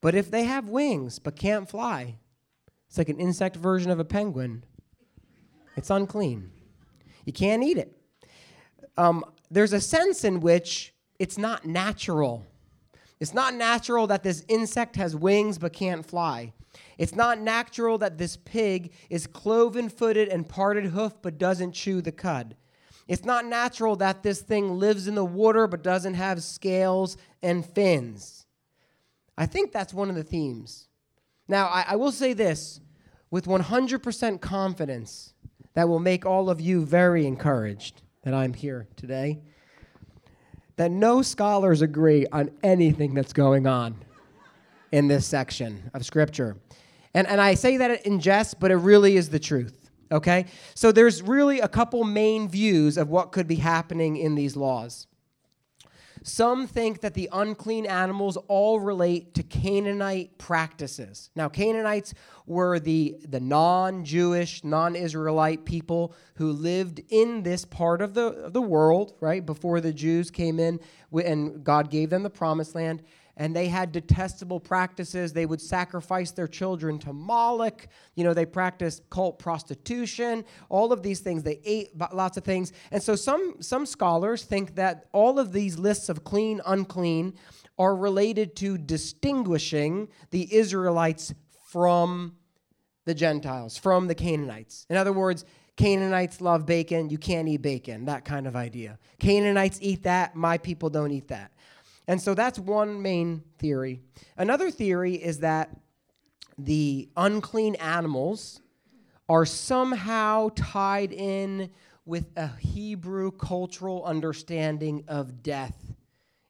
But 0.00 0.14
if 0.14 0.30
they 0.30 0.44
have 0.44 0.68
wings 0.68 1.18
but 1.18 1.36
can't 1.36 1.68
fly, 1.68 2.16
it's 2.88 2.98
like 2.98 3.08
an 3.08 3.20
insect 3.20 3.56
version 3.56 3.90
of 3.90 4.00
a 4.00 4.04
penguin. 4.04 4.64
It's 5.80 5.88
unclean. 5.88 6.50
You 7.24 7.32
can't 7.32 7.62
eat 7.62 7.78
it. 7.78 7.96
Um, 8.98 9.24
there's 9.50 9.72
a 9.72 9.80
sense 9.80 10.24
in 10.24 10.40
which 10.40 10.92
it's 11.18 11.38
not 11.38 11.64
natural. 11.64 12.44
It's 13.18 13.32
not 13.32 13.54
natural 13.54 14.06
that 14.08 14.22
this 14.22 14.44
insect 14.46 14.96
has 14.96 15.16
wings 15.16 15.56
but 15.56 15.72
can't 15.72 16.04
fly. 16.04 16.52
It's 16.98 17.14
not 17.14 17.40
natural 17.40 17.96
that 17.96 18.18
this 18.18 18.36
pig 18.36 18.92
is 19.08 19.26
cloven 19.26 19.88
footed 19.88 20.28
and 20.28 20.46
parted 20.46 20.84
hoof 20.84 21.14
but 21.22 21.38
doesn't 21.38 21.72
chew 21.72 22.02
the 22.02 22.12
cud. 22.12 22.56
It's 23.08 23.24
not 23.24 23.46
natural 23.46 23.96
that 23.96 24.22
this 24.22 24.42
thing 24.42 24.78
lives 24.78 25.08
in 25.08 25.14
the 25.14 25.24
water 25.24 25.66
but 25.66 25.82
doesn't 25.82 26.12
have 26.12 26.42
scales 26.42 27.16
and 27.42 27.64
fins. 27.64 28.44
I 29.38 29.46
think 29.46 29.72
that's 29.72 29.94
one 29.94 30.10
of 30.10 30.14
the 30.14 30.24
themes. 30.24 30.88
Now, 31.48 31.68
I, 31.68 31.86
I 31.88 31.96
will 31.96 32.12
say 32.12 32.34
this 32.34 32.82
with 33.30 33.46
100% 33.46 34.42
confidence 34.42 35.32
that 35.74 35.88
will 35.88 35.98
make 35.98 36.26
all 36.26 36.50
of 36.50 36.60
you 36.60 36.84
very 36.84 37.26
encouraged 37.26 38.02
that 38.22 38.34
I'm 38.34 38.54
here 38.54 38.86
today. 38.96 39.40
That 40.76 40.90
no 40.90 41.22
scholars 41.22 41.82
agree 41.82 42.26
on 42.32 42.50
anything 42.62 43.14
that's 43.14 43.32
going 43.32 43.66
on 43.66 43.96
in 44.92 45.08
this 45.08 45.26
section 45.26 45.90
of 45.94 46.04
Scripture. 46.04 46.56
And, 47.14 47.26
and 47.26 47.40
I 47.40 47.54
say 47.54 47.76
that 47.78 48.06
in 48.06 48.20
jest, 48.20 48.60
but 48.60 48.70
it 48.70 48.76
really 48.76 49.16
is 49.16 49.30
the 49.30 49.38
truth. 49.38 49.90
Okay? 50.12 50.46
So 50.74 50.90
there's 50.90 51.22
really 51.22 51.60
a 51.60 51.68
couple 51.68 52.02
main 52.04 52.48
views 52.48 52.96
of 52.96 53.08
what 53.08 53.32
could 53.32 53.46
be 53.46 53.56
happening 53.56 54.16
in 54.16 54.34
these 54.34 54.56
laws. 54.56 55.06
Some 56.22 56.66
think 56.66 57.00
that 57.00 57.14
the 57.14 57.28
unclean 57.32 57.86
animals 57.86 58.36
all 58.48 58.78
relate 58.80 59.34
to 59.34 59.42
Canaanite 59.42 60.36
practices. 60.38 61.30
Now, 61.34 61.48
Canaanites 61.48 62.12
were 62.46 62.78
the, 62.78 63.16
the 63.26 63.40
non 63.40 64.04
Jewish, 64.04 64.62
non 64.62 64.96
Israelite 64.96 65.64
people 65.64 66.14
who 66.34 66.52
lived 66.52 67.00
in 67.08 67.42
this 67.42 67.64
part 67.64 68.02
of 68.02 68.14
the, 68.14 68.26
of 68.26 68.52
the 68.52 68.60
world, 68.60 69.14
right, 69.20 69.44
before 69.44 69.80
the 69.80 69.92
Jews 69.92 70.30
came 70.30 70.58
in 70.58 70.80
and 71.12 71.64
God 71.64 71.90
gave 71.90 72.10
them 72.10 72.22
the 72.22 72.30
promised 72.30 72.74
land 72.74 73.02
and 73.40 73.56
they 73.56 73.68
had 73.68 73.90
detestable 73.90 74.60
practices. 74.60 75.32
They 75.32 75.46
would 75.46 75.62
sacrifice 75.62 76.30
their 76.30 76.46
children 76.46 76.98
to 76.98 77.14
Moloch. 77.14 77.88
You 78.14 78.22
know, 78.22 78.34
they 78.34 78.44
practiced 78.44 79.08
cult 79.08 79.38
prostitution, 79.38 80.44
all 80.68 80.92
of 80.92 81.02
these 81.02 81.20
things. 81.20 81.42
They 81.42 81.58
ate 81.64 81.88
lots 82.12 82.36
of 82.36 82.44
things. 82.44 82.74
And 82.90 83.02
so 83.02 83.16
some, 83.16 83.54
some 83.60 83.86
scholars 83.86 84.44
think 84.44 84.74
that 84.74 85.06
all 85.12 85.38
of 85.38 85.54
these 85.54 85.78
lists 85.78 86.10
of 86.10 86.22
clean, 86.22 86.60
unclean 86.66 87.32
are 87.78 87.96
related 87.96 88.56
to 88.56 88.76
distinguishing 88.76 90.08
the 90.32 90.54
Israelites 90.54 91.32
from 91.64 92.36
the 93.06 93.14
Gentiles, 93.14 93.78
from 93.78 94.06
the 94.06 94.14
Canaanites. 94.14 94.84
In 94.90 94.98
other 94.98 95.14
words, 95.14 95.46
Canaanites 95.76 96.42
love 96.42 96.66
bacon, 96.66 97.08
you 97.08 97.16
can't 97.16 97.48
eat 97.48 97.62
bacon, 97.62 98.04
that 98.04 98.26
kind 98.26 98.46
of 98.46 98.54
idea. 98.54 98.98
Canaanites 99.18 99.78
eat 99.80 100.02
that, 100.02 100.36
my 100.36 100.58
people 100.58 100.90
don't 100.90 101.10
eat 101.10 101.28
that. 101.28 101.52
And 102.10 102.20
so 102.20 102.34
that's 102.34 102.58
one 102.58 103.02
main 103.02 103.44
theory. 103.60 104.00
Another 104.36 104.68
theory 104.72 105.14
is 105.14 105.38
that 105.38 105.70
the 106.58 107.08
unclean 107.16 107.76
animals 107.76 108.60
are 109.28 109.46
somehow 109.46 110.48
tied 110.56 111.12
in 111.12 111.70
with 112.04 112.26
a 112.36 112.48
Hebrew 112.48 113.30
cultural 113.30 114.04
understanding 114.04 115.04
of 115.06 115.44
death 115.44 115.76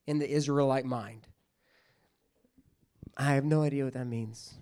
in 0.06 0.18
the 0.18 0.26
Israelite 0.26 0.86
mind. 0.86 1.26
I 3.14 3.34
have 3.34 3.44
no 3.44 3.60
idea 3.60 3.84
what 3.84 3.92
that 3.92 4.06
means. 4.06 4.54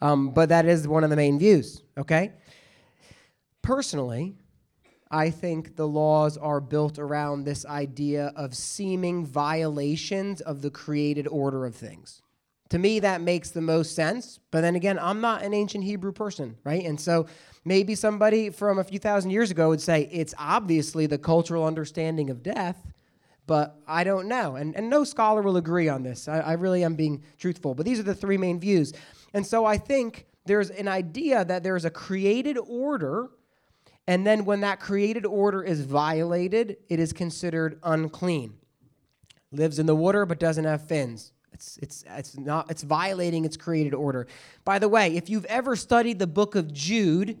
Um, 0.00 0.30
but 0.30 0.48
that 0.48 0.64
is 0.64 0.88
one 0.88 1.04
of 1.04 1.10
the 1.10 1.16
main 1.16 1.38
views, 1.38 1.82
okay? 1.98 2.32
Personally, 3.60 4.38
I 5.10 5.30
think 5.30 5.76
the 5.76 5.86
laws 5.86 6.36
are 6.36 6.60
built 6.60 6.98
around 6.98 7.44
this 7.44 7.64
idea 7.64 8.32
of 8.34 8.54
seeming 8.54 9.24
violations 9.24 10.40
of 10.40 10.62
the 10.62 10.70
created 10.70 11.28
order 11.28 11.64
of 11.64 11.74
things. 11.74 12.22
To 12.70 12.78
me, 12.78 12.98
that 13.00 13.20
makes 13.20 13.50
the 13.50 13.60
most 13.60 13.94
sense. 13.94 14.40
But 14.50 14.62
then 14.62 14.74
again, 14.74 14.98
I'm 14.98 15.20
not 15.20 15.42
an 15.42 15.54
ancient 15.54 15.84
Hebrew 15.84 16.12
person, 16.12 16.56
right? 16.64 16.84
And 16.84 17.00
so 17.00 17.26
maybe 17.64 17.94
somebody 17.94 18.50
from 18.50 18.78
a 18.78 18.84
few 18.84 18.98
thousand 18.98 19.30
years 19.30 19.52
ago 19.52 19.68
would 19.68 19.80
say 19.80 20.08
it's 20.10 20.34
obviously 20.38 21.06
the 21.06 21.18
cultural 21.18 21.64
understanding 21.64 22.28
of 22.28 22.42
death, 22.42 22.92
but 23.46 23.76
I 23.86 24.02
don't 24.02 24.26
know. 24.26 24.56
And, 24.56 24.74
and 24.74 24.90
no 24.90 25.04
scholar 25.04 25.42
will 25.42 25.56
agree 25.56 25.88
on 25.88 26.02
this. 26.02 26.26
I, 26.26 26.40
I 26.40 26.52
really 26.54 26.82
am 26.82 26.96
being 26.96 27.22
truthful. 27.38 27.76
But 27.76 27.86
these 27.86 28.00
are 28.00 28.04
the 28.04 28.14
three 28.14 28.36
main 28.36 28.58
views. 28.58 28.92
And 29.32 29.46
so 29.46 29.64
I 29.64 29.78
think 29.78 30.26
there's 30.46 30.70
an 30.70 30.88
idea 30.88 31.44
that 31.44 31.62
there's 31.62 31.84
a 31.84 31.90
created 31.90 32.58
order 32.58 33.28
and 34.06 34.26
then 34.26 34.44
when 34.44 34.60
that 34.60 34.78
created 34.78 35.26
order 35.26 35.62
is 35.62 35.80
violated, 35.80 36.76
it 36.88 37.00
is 37.00 37.12
considered 37.12 37.78
unclean. 37.82 38.54
Lives 39.50 39.78
in 39.78 39.86
the 39.86 39.96
water 39.96 40.26
but 40.26 40.38
doesn't 40.38 40.64
have 40.64 40.86
fins. 40.86 41.32
It's, 41.52 41.78
it's, 41.78 42.04
it's, 42.08 42.38
not, 42.38 42.70
it's 42.70 42.82
violating 42.82 43.44
its 43.44 43.56
created 43.56 43.94
order. 43.94 44.26
By 44.64 44.78
the 44.78 44.88
way, 44.88 45.16
if 45.16 45.30
you've 45.30 45.46
ever 45.46 45.74
studied 45.74 46.18
the 46.18 46.26
book 46.26 46.54
of 46.54 46.72
Jude, 46.72 47.38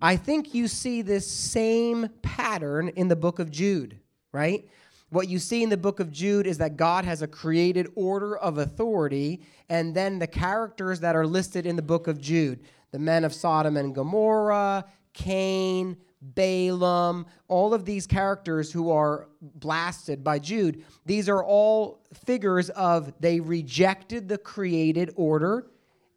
I 0.00 0.16
think 0.16 0.54
you 0.54 0.68
see 0.68 1.02
this 1.02 1.28
same 1.28 2.08
pattern 2.22 2.88
in 2.90 3.08
the 3.08 3.16
book 3.16 3.38
of 3.38 3.50
Jude, 3.50 3.98
right? 4.32 4.68
What 5.10 5.28
you 5.28 5.38
see 5.38 5.62
in 5.62 5.70
the 5.70 5.76
book 5.76 6.00
of 6.00 6.12
Jude 6.12 6.46
is 6.46 6.58
that 6.58 6.76
God 6.76 7.04
has 7.04 7.20
a 7.20 7.26
created 7.26 7.88
order 7.96 8.36
of 8.36 8.58
authority, 8.58 9.40
and 9.68 9.94
then 9.94 10.18
the 10.18 10.26
characters 10.26 11.00
that 11.00 11.16
are 11.16 11.26
listed 11.26 11.66
in 11.66 11.76
the 11.76 11.82
book 11.82 12.06
of 12.06 12.20
Jude 12.20 12.60
the 12.92 12.98
men 13.00 13.24
of 13.24 13.34
Sodom 13.34 13.76
and 13.76 13.94
Gomorrah, 13.94 14.84
Cain, 15.16 15.96
Balaam, 16.20 17.26
all 17.48 17.74
of 17.74 17.84
these 17.84 18.06
characters 18.06 18.70
who 18.70 18.90
are 18.90 19.28
blasted 19.40 20.22
by 20.22 20.38
Jude, 20.38 20.84
these 21.06 21.28
are 21.28 21.42
all 21.42 22.04
figures 22.26 22.68
of 22.70 23.12
they 23.18 23.40
rejected 23.40 24.28
the 24.28 24.38
created 24.38 25.10
order. 25.16 25.66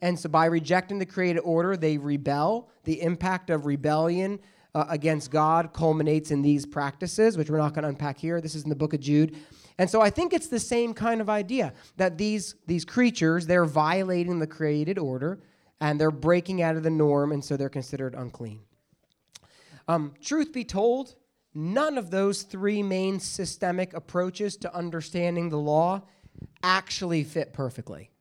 And 0.02 0.20
so 0.20 0.30
by 0.30 0.46
rejecting 0.46 1.00
the 1.00 1.06
created 1.06 1.40
order, 1.40 1.76
they 1.76 1.98
rebel. 1.98 2.70
The 2.84 3.02
impact 3.02 3.50
of 3.50 3.66
rebellion 3.66 4.40
uh, 4.76 4.86
against 4.90 5.32
God 5.32 5.74
culminates 5.74 6.32
in 6.32 6.42
these 6.42 6.66
practices, 6.66 7.38
which 7.38 7.50
we're 7.50 7.58
not 7.58 7.74
going 7.74 7.84
to 7.84 7.90
unpack 7.90 8.18
here. 8.18 8.42
This 8.42 8.56
is 8.56 8.64
in 8.64 8.70
the 8.70 8.76
book 8.76 8.94
of 8.94 9.00
Jude. 9.00 9.38
And 9.78 9.90
so 9.90 10.02
I 10.02 10.10
think 10.10 10.34
it's 10.34 10.48
the 10.48 10.60
same 10.60 10.94
kind 10.94 11.22
of 11.22 11.30
idea 11.30 11.74
that 11.96 12.18
these, 12.18 12.56
these 12.68 12.84
creatures, 12.84 13.48
they're 13.48 13.66
violating 13.66 14.40
the 14.40 14.48
created 14.48 15.00
order 15.00 15.40
and 15.80 16.00
they're 16.00 16.12
breaking 16.12 16.62
out 16.62 16.76
of 16.76 16.84
the 16.84 16.90
norm, 16.90 17.32
and 17.32 17.44
so 17.44 17.56
they're 17.56 17.70
considered 17.70 18.14
unclean. 18.14 18.60
Um, 19.90 20.14
truth 20.22 20.54
be 20.54 20.64
told, 20.64 21.16
none 21.56 21.98
of 21.98 22.12
those 22.12 22.44
three 22.44 22.84
main 22.84 23.20
systemic 23.20 23.96
approaches 23.96 24.56
to 24.58 24.74
understanding 24.74 25.50
the 25.50 25.58
law 25.58 26.04
actually 26.62 27.24
fit 27.24 27.54
perfectly. 27.54 28.12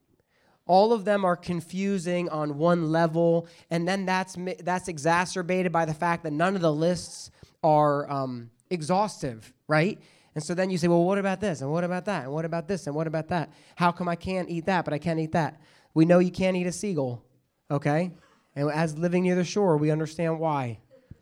All 0.67 0.95
of 0.95 1.05
them 1.05 1.27
are 1.27 1.37
confusing 1.37 2.31
on 2.31 2.57
one 2.57 2.91
level, 2.91 3.49
and 3.71 3.87
then 3.87 4.07
that's 4.07 4.35
that's 4.61 4.89
exacerbated 4.89 5.71
by 5.71 5.85
the 5.85 5.93
fact 5.93 6.25
that 6.25 6.33
none 6.33 6.57
of 6.57 6.63
the 6.63 6.73
lists 6.73 7.31
are 7.63 8.11
um, 8.11 8.51
exhaustive, 8.71 9.53
right? 9.67 10.01
And 10.35 10.43
so 10.43 10.55
then 10.55 10.71
you 10.71 10.79
say, 10.79 10.89
well, 10.89 11.05
what 11.05 11.19
about 11.19 11.41
this? 11.41 11.61
And 11.61 11.71
what 11.71 11.85
about 11.85 12.07
that? 12.07 12.25
And 12.25 12.33
what 12.33 12.47
about 12.47 12.67
this? 12.67 12.87
And 12.87 12.97
what 12.97 13.07
about 13.07 13.29
that? 13.29 13.53
How 13.77 13.93
come 13.93 14.09
I 14.09 14.17
can't 14.17 14.49
eat 14.49 14.67
that, 14.67 14.87
but 14.87 14.95
I 14.95 14.99
can't 14.99 15.21
eat 15.21 15.33
that? 15.33 15.61
We 15.93 16.07
know 16.07 16.19
you 16.19 16.31
can't 16.31 16.57
eat 16.57 16.67
a 16.67 16.73
seagull, 16.73 17.23
okay? 17.71 18.13
And 18.55 18.71
as 18.71 18.97
living 18.97 19.25
near 19.25 19.35
the 19.35 19.45
shore, 19.45 19.77
we 19.77 19.91
understand 19.91 20.39
why 20.39 20.79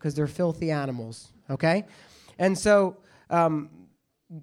because 0.06 0.14
they're 0.14 0.28
filthy 0.28 0.70
animals, 0.70 1.32
okay? 1.50 1.84
And 2.38 2.56
so 2.56 2.96
um, 3.28 3.68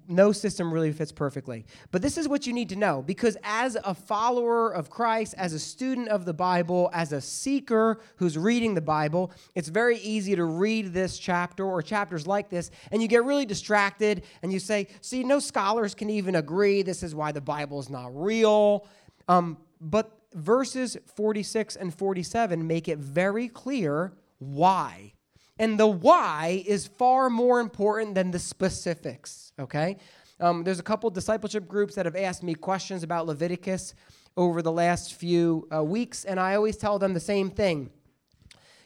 no 0.08 0.30
system 0.30 0.70
really 0.70 0.92
fits 0.92 1.10
perfectly. 1.10 1.64
But 1.90 2.02
this 2.02 2.18
is 2.18 2.28
what 2.28 2.46
you 2.46 2.52
need 2.52 2.68
to 2.68 2.76
know 2.76 3.00
because 3.00 3.38
as 3.42 3.78
a 3.82 3.94
follower 3.94 4.68
of 4.74 4.90
Christ, 4.90 5.34
as 5.38 5.54
a 5.54 5.58
student 5.58 6.08
of 6.08 6.26
the 6.26 6.34
Bible, 6.34 6.90
as 6.92 7.12
a 7.12 7.20
seeker 7.22 7.98
who's 8.16 8.36
reading 8.36 8.74
the 8.74 8.82
Bible, 8.82 9.32
it's 9.54 9.68
very 9.68 9.96
easy 10.00 10.36
to 10.36 10.44
read 10.44 10.92
this 10.92 11.18
chapter 11.18 11.64
or 11.64 11.80
chapters 11.80 12.26
like 12.26 12.50
this 12.50 12.70
and 12.92 13.00
you 13.00 13.08
get 13.08 13.24
really 13.24 13.46
distracted 13.46 14.24
and 14.42 14.52
you 14.52 14.58
say, 14.58 14.86
see, 15.00 15.24
no 15.24 15.38
scholars 15.38 15.94
can 15.94 16.10
even 16.10 16.34
agree 16.34 16.82
this 16.82 17.02
is 17.02 17.14
why 17.14 17.32
the 17.32 17.40
Bible 17.40 17.80
is 17.80 17.88
not 17.88 18.14
real. 18.14 18.86
Um, 19.28 19.56
but 19.80 20.12
verses 20.34 20.98
46 21.16 21.76
and 21.76 21.94
47 21.94 22.66
make 22.66 22.86
it 22.86 22.98
very 22.98 23.48
clear 23.48 24.12
why 24.40 25.13
and 25.58 25.78
the 25.78 25.86
why 25.86 26.64
is 26.66 26.86
far 26.86 27.30
more 27.30 27.60
important 27.60 28.14
than 28.14 28.30
the 28.30 28.38
specifics, 28.38 29.52
okay? 29.58 29.96
Um, 30.40 30.64
there's 30.64 30.80
a 30.80 30.84
couple 30.84 31.08
discipleship 31.10 31.68
groups 31.68 31.94
that 31.94 32.06
have 32.06 32.16
asked 32.16 32.42
me 32.42 32.54
questions 32.54 33.02
about 33.02 33.26
Leviticus 33.26 33.94
over 34.36 34.62
the 34.62 34.72
last 34.72 35.14
few 35.14 35.68
uh, 35.72 35.82
weeks, 35.82 36.24
and 36.24 36.40
I 36.40 36.56
always 36.56 36.76
tell 36.76 36.98
them 36.98 37.14
the 37.14 37.20
same 37.20 37.50
thing. 37.50 37.90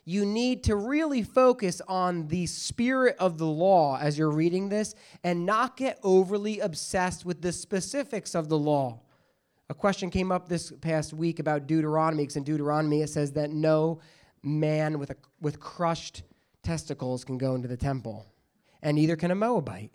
You 0.04 0.24
need 0.24 0.64
to 0.64 0.76
really 0.76 1.22
focus 1.22 1.82
on 1.86 2.28
the 2.28 2.46
spirit 2.46 3.16
of 3.18 3.36
the 3.36 3.46
law 3.46 3.98
as 3.98 4.16
you're 4.16 4.30
reading 4.30 4.68
this 4.70 4.94
and 5.22 5.44
not 5.44 5.76
get 5.76 5.98
overly 6.02 6.60
obsessed 6.60 7.26
with 7.26 7.42
the 7.42 7.52
specifics 7.52 8.34
of 8.34 8.48
the 8.48 8.58
law. 8.58 9.00
A 9.68 9.74
question 9.74 10.08
came 10.08 10.32
up 10.32 10.48
this 10.48 10.72
past 10.80 11.12
week 11.12 11.40
about 11.40 11.66
Deuteronomy, 11.66 12.22
because 12.22 12.36
in 12.36 12.44
Deuteronomy 12.44 13.02
it 13.02 13.10
says 13.10 13.32
that 13.32 13.50
no 13.50 14.00
man 14.42 14.98
with, 14.98 15.10
a, 15.10 15.16
with 15.42 15.60
crushed 15.60 16.22
testicles 16.68 17.24
can 17.24 17.38
go 17.38 17.54
into 17.54 17.66
the 17.66 17.78
temple, 17.78 18.26
and 18.82 18.96
neither 18.96 19.16
can 19.16 19.30
a 19.30 19.34
Moabite. 19.34 19.90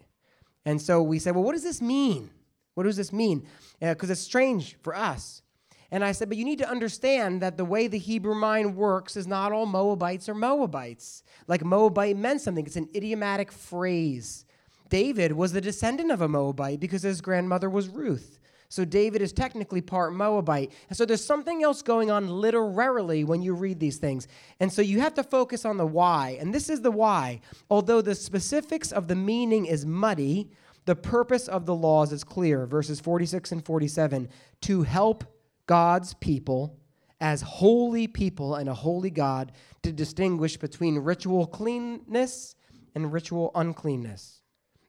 And 0.66 0.82
so 0.82 1.04
we 1.04 1.20
said, 1.20 1.36
well, 1.36 1.44
what 1.44 1.54
does 1.54 1.62
this 1.62 1.84
mean? 1.84 2.32
What 2.74 2.86
does 2.86 2.98
this 2.98 3.14
mean? 3.14 3.46
Because 3.80 4.10
uh, 4.10 4.14
it's 4.14 4.22
strange 4.22 4.76
for 4.82 4.96
us. 4.96 5.44
And 5.92 6.04
I 6.04 6.14
said, 6.14 6.30
but 6.30 6.38
you 6.40 6.46
need 6.46 6.58
to 6.58 6.68
understand 6.68 7.44
that 7.44 7.58
the 7.58 7.66
way 7.66 7.88
the 7.88 8.00
Hebrew 8.00 8.34
mind 8.34 8.76
works 8.76 9.16
is 9.16 9.28
not 9.28 9.52
all 9.52 9.68
Moabites 9.68 10.28
are 10.28 10.34
Moabites. 10.34 11.22
Like 11.48 11.64
Moabite 11.64 12.18
meant 12.18 12.42
something, 12.42 12.66
it's 12.66 12.76
an 12.76 12.90
idiomatic 12.96 13.52
phrase. 13.52 14.46
David 14.90 15.34
was 15.34 15.52
the 15.52 15.62
descendant 15.62 16.10
of 16.12 16.22
a 16.22 16.28
Moabite 16.28 16.80
because 16.80 17.04
his 17.04 17.22
grandmother 17.22 17.70
was 17.70 17.88
Ruth. 17.88 18.40
So 18.74 18.84
David 18.86 19.22
is 19.22 19.32
technically 19.32 19.82
part 19.82 20.14
Moabite. 20.14 20.72
And 20.90 20.98
so 20.98 21.06
there's 21.06 21.24
something 21.24 21.62
else 21.62 21.84
going 21.84 22.10
on 22.10 22.28
literarily 22.28 23.24
when 23.24 23.44
you 23.44 23.54
read 23.54 23.80
these 23.80 23.98
things. 23.98 24.28
And 24.60 24.74
so 24.74 24.82
you 24.82 25.00
have 25.00 25.14
to 25.14 25.24
focus 25.24 25.64
on 25.64 25.78
the 25.78 25.86
why. 25.86 26.40
And 26.40 26.52
this 26.52 26.72
is 26.72 26.82
the 26.82 26.90
why. 26.90 27.42
Although 27.70 28.02
the 28.02 28.16
specifics 28.16 28.92
of 28.92 29.08
the 29.08 29.16
meaning 29.16 29.68
is 29.68 29.86
muddy, 29.86 30.50
the 30.86 30.96
purpose 30.96 31.48
of 31.48 31.68
the 31.68 31.76
laws 31.76 32.12
is 32.12 32.24
clear. 32.24 32.66
Verses 32.66 33.00
46 33.00 33.52
and 33.52 33.64
47 33.64 34.28
to 34.62 34.82
help 34.82 35.24
God's 35.68 36.16
people 36.16 36.80
as 37.22 37.44
holy 37.44 38.08
people 38.08 38.56
and 38.56 38.68
a 38.68 38.74
holy 38.74 39.12
God 39.12 39.52
to 39.84 39.92
distinguish 39.92 40.58
between 40.58 40.98
ritual 40.98 41.46
cleanness 41.46 42.56
and 42.96 43.14
ritual 43.14 43.52
uncleanness. 43.54 44.42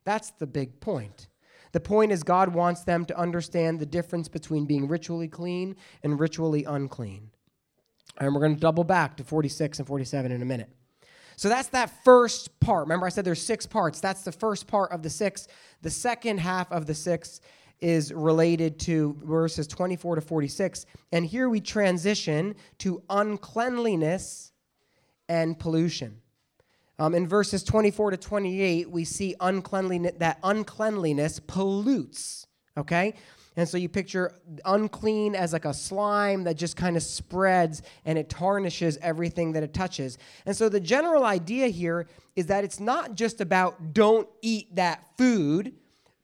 That's 0.06 0.30
the 0.30 0.46
big 0.46 0.80
point. 0.80 1.28
The 1.74 1.80
point 1.80 2.12
is, 2.12 2.22
God 2.22 2.54
wants 2.54 2.84
them 2.84 3.04
to 3.06 3.18
understand 3.18 3.80
the 3.80 3.86
difference 3.86 4.28
between 4.28 4.64
being 4.64 4.86
ritually 4.86 5.26
clean 5.26 5.74
and 6.04 6.20
ritually 6.20 6.62
unclean. 6.62 7.30
And 8.16 8.32
we're 8.32 8.42
going 8.42 8.54
to 8.54 8.60
double 8.60 8.84
back 8.84 9.16
to 9.16 9.24
46 9.24 9.80
and 9.80 9.88
47 9.88 10.30
in 10.30 10.40
a 10.40 10.44
minute. 10.44 10.70
So 11.34 11.48
that's 11.48 11.70
that 11.70 11.90
first 12.04 12.60
part. 12.60 12.84
Remember, 12.84 13.06
I 13.06 13.08
said 13.08 13.24
there's 13.24 13.42
six 13.42 13.66
parts. 13.66 13.98
That's 13.98 14.22
the 14.22 14.30
first 14.30 14.68
part 14.68 14.92
of 14.92 15.02
the 15.02 15.10
six. 15.10 15.48
The 15.82 15.90
second 15.90 16.38
half 16.38 16.70
of 16.70 16.86
the 16.86 16.94
six 16.94 17.40
is 17.80 18.12
related 18.12 18.78
to 18.80 19.18
verses 19.24 19.66
24 19.66 20.14
to 20.14 20.20
46. 20.20 20.86
And 21.10 21.26
here 21.26 21.48
we 21.48 21.60
transition 21.60 22.54
to 22.78 23.02
uncleanliness 23.10 24.52
and 25.28 25.58
pollution. 25.58 26.20
Um, 26.98 27.14
in 27.14 27.26
verses 27.26 27.64
24 27.64 28.12
to 28.12 28.16
28, 28.16 28.90
we 28.90 29.04
see 29.04 29.34
uncleanliness, 29.40 30.14
that 30.18 30.38
uncleanliness 30.44 31.40
pollutes, 31.40 32.46
okay? 32.76 33.14
And 33.56 33.68
so 33.68 33.76
you 33.76 33.88
picture 33.88 34.32
unclean 34.64 35.34
as 35.34 35.52
like 35.52 35.64
a 35.64 35.74
slime 35.74 36.44
that 36.44 36.56
just 36.56 36.76
kind 36.76 36.96
of 36.96 37.02
spreads 37.02 37.82
and 38.04 38.18
it 38.18 38.28
tarnishes 38.28 38.96
everything 38.98 39.52
that 39.52 39.62
it 39.62 39.72
touches. 39.72 40.18
And 40.46 40.56
so 40.56 40.68
the 40.68 40.80
general 40.80 41.24
idea 41.24 41.68
here 41.68 42.08
is 42.36 42.46
that 42.46 42.64
it's 42.64 42.80
not 42.80 43.14
just 43.14 43.40
about 43.40 43.92
don't 43.92 44.28
eat 44.42 44.74
that 44.74 45.06
food, 45.16 45.74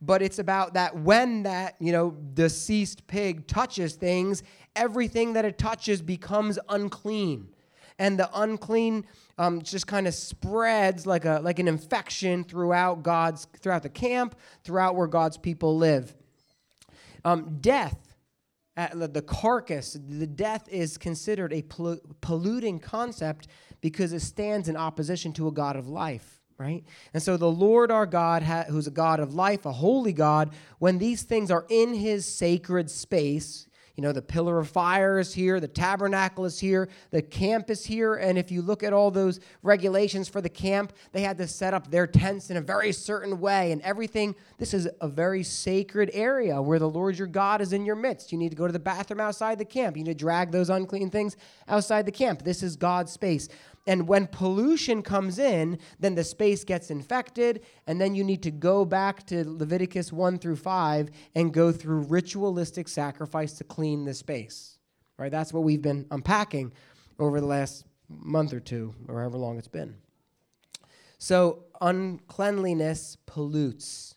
but 0.00 0.22
it's 0.22 0.38
about 0.38 0.74
that 0.74 0.96
when 0.96 1.44
that, 1.44 1.76
you 1.78 1.92
know, 1.92 2.10
deceased 2.34 3.06
pig 3.06 3.46
touches 3.46 3.94
things, 3.94 4.42
everything 4.74 5.34
that 5.34 5.44
it 5.44 5.58
touches 5.58 6.02
becomes 6.02 6.58
unclean 6.68 7.48
and 8.00 8.18
the 8.18 8.30
unclean 8.34 9.04
um, 9.40 9.62
just 9.62 9.86
kind 9.86 10.06
of 10.06 10.14
spreads 10.14 11.06
like 11.06 11.24
a 11.24 11.40
like 11.42 11.58
an 11.58 11.66
infection 11.66 12.44
throughout 12.44 13.02
God's 13.02 13.46
throughout 13.60 13.82
the 13.82 13.88
camp, 13.88 14.38
throughout 14.64 14.96
where 14.96 15.06
God's 15.06 15.38
people 15.38 15.78
live. 15.78 16.14
Um, 17.24 17.56
death, 17.58 18.14
uh, 18.76 18.88
the 19.06 19.22
carcass, 19.22 19.94
the 19.94 20.26
death 20.26 20.68
is 20.68 20.98
considered 20.98 21.54
a 21.54 21.62
polluting 22.20 22.80
concept 22.80 23.48
because 23.80 24.12
it 24.12 24.20
stands 24.20 24.68
in 24.68 24.76
opposition 24.76 25.32
to 25.32 25.48
a 25.48 25.52
God 25.52 25.74
of 25.76 25.88
life 25.88 26.36
right? 26.58 26.84
And 27.14 27.22
so 27.22 27.38
the 27.38 27.50
Lord 27.50 27.90
our 27.90 28.04
God, 28.04 28.42
who's 28.42 28.86
a 28.86 28.90
God 28.90 29.18
of 29.18 29.32
life, 29.32 29.64
a 29.64 29.72
holy 29.72 30.12
God, 30.12 30.52
when 30.78 30.98
these 30.98 31.22
things 31.22 31.50
are 31.50 31.64
in 31.70 31.94
his 31.94 32.26
sacred 32.26 32.90
space, 32.90 33.66
you 34.00 34.06
know, 34.06 34.12
the 34.12 34.22
pillar 34.22 34.58
of 34.58 34.66
fire 34.66 35.18
is 35.18 35.34
here, 35.34 35.60
the 35.60 35.68
tabernacle 35.68 36.46
is 36.46 36.58
here, 36.58 36.88
the 37.10 37.20
camp 37.20 37.68
is 37.68 37.84
here. 37.84 38.14
And 38.14 38.38
if 38.38 38.50
you 38.50 38.62
look 38.62 38.82
at 38.82 38.94
all 38.94 39.10
those 39.10 39.40
regulations 39.62 40.26
for 40.26 40.40
the 40.40 40.48
camp, 40.48 40.94
they 41.12 41.20
had 41.20 41.36
to 41.36 41.46
set 41.46 41.74
up 41.74 41.90
their 41.90 42.06
tents 42.06 42.48
in 42.48 42.56
a 42.56 42.62
very 42.62 42.92
certain 42.92 43.40
way 43.40 43.72
and 43.72 43.82
everything. 43.82 44.34
This 44.56 44.72
is 44.72 44.88
a 45.02 45.06
very 45.06 45.42
sacred 45.42 46.08
area 46.14 46.62
where 46.62 46.78
the 46.78 46.88
Lord 46.88 47.18
your 47.18 47.26
God 47.26 47.60
is 47.60 47.74
in 47.74 47.84
your 47.84 47.94
midst. 47.94 48.32
You 48.32 48.38
need 48.38 48.48
to 48.48 48.56
go 48.56 48.66
to 48.66 48.72
the 48.72 48.78
bathroom 48.78 49.20
outside 49.20 49.58
the 49.58 49.66
camp. 49.66 49.98
You 49.98 50.04
need 50.04 50.12
to 50.12 50.18
drag 50.18 50.50
those 50.50 50.70
unclean 50.70 51.10
things 51.10 51.36
outside 51.68 52.06
the 52.06 52.10
camp. 52.10 52.42
This 52.42 52.62
is 52.62 52.76
God's 52.76 53.12
space. 53.12 53.50
And 53.86 54.06
when 54.06 54.26
pollution 54.26 55.02
comes 55.02 55.38
in, 55.38 55.78
then 55.98 56.14
the 56.14 56.24
space 56.24 56.64
gets 56.64 56.90
infected, 56.90 57.62
and 57.86 58.00
then 58.00 58.14
you 58.14 58.22
need 58.22 58.42
to 58.42 58.50
go 58.50 58.84
back 58.84 59.26
to 59.26 59.48
Leviticus 59.48 60.12
1 60.12 60.38
through 60.38 60.56
5 60.56 61.10
and 61.34 61.52
go 61.52 61.72
through 61.72 62.00
ritualistic 62.00 62.88
sacrifice 62.88 63.54
to 63.54 63.64
clean 63.64 64.04
the 64.04 64.14
space. 64.14 64.78
Right? 65.16 65.30
That's 65.30 65.52
what 65.52 65.64
we've 65.64 65.82
been 65.82 66.06
unpacking 66.10 66.72
over 67.18 67.40
the 67.40 67.46
last 67.46 67.84
month 68.08 68.52
or 68.52 68.60
two, 68.60 68.94
or 69.08 69.20
however 69.20 69.38
long 69.38 69.58
it's 69.58 69.68
been. 69.68 69.96
So, 71.18 71.64
uncleanliness 71.80 73.16
pollutes. 73.26 74.14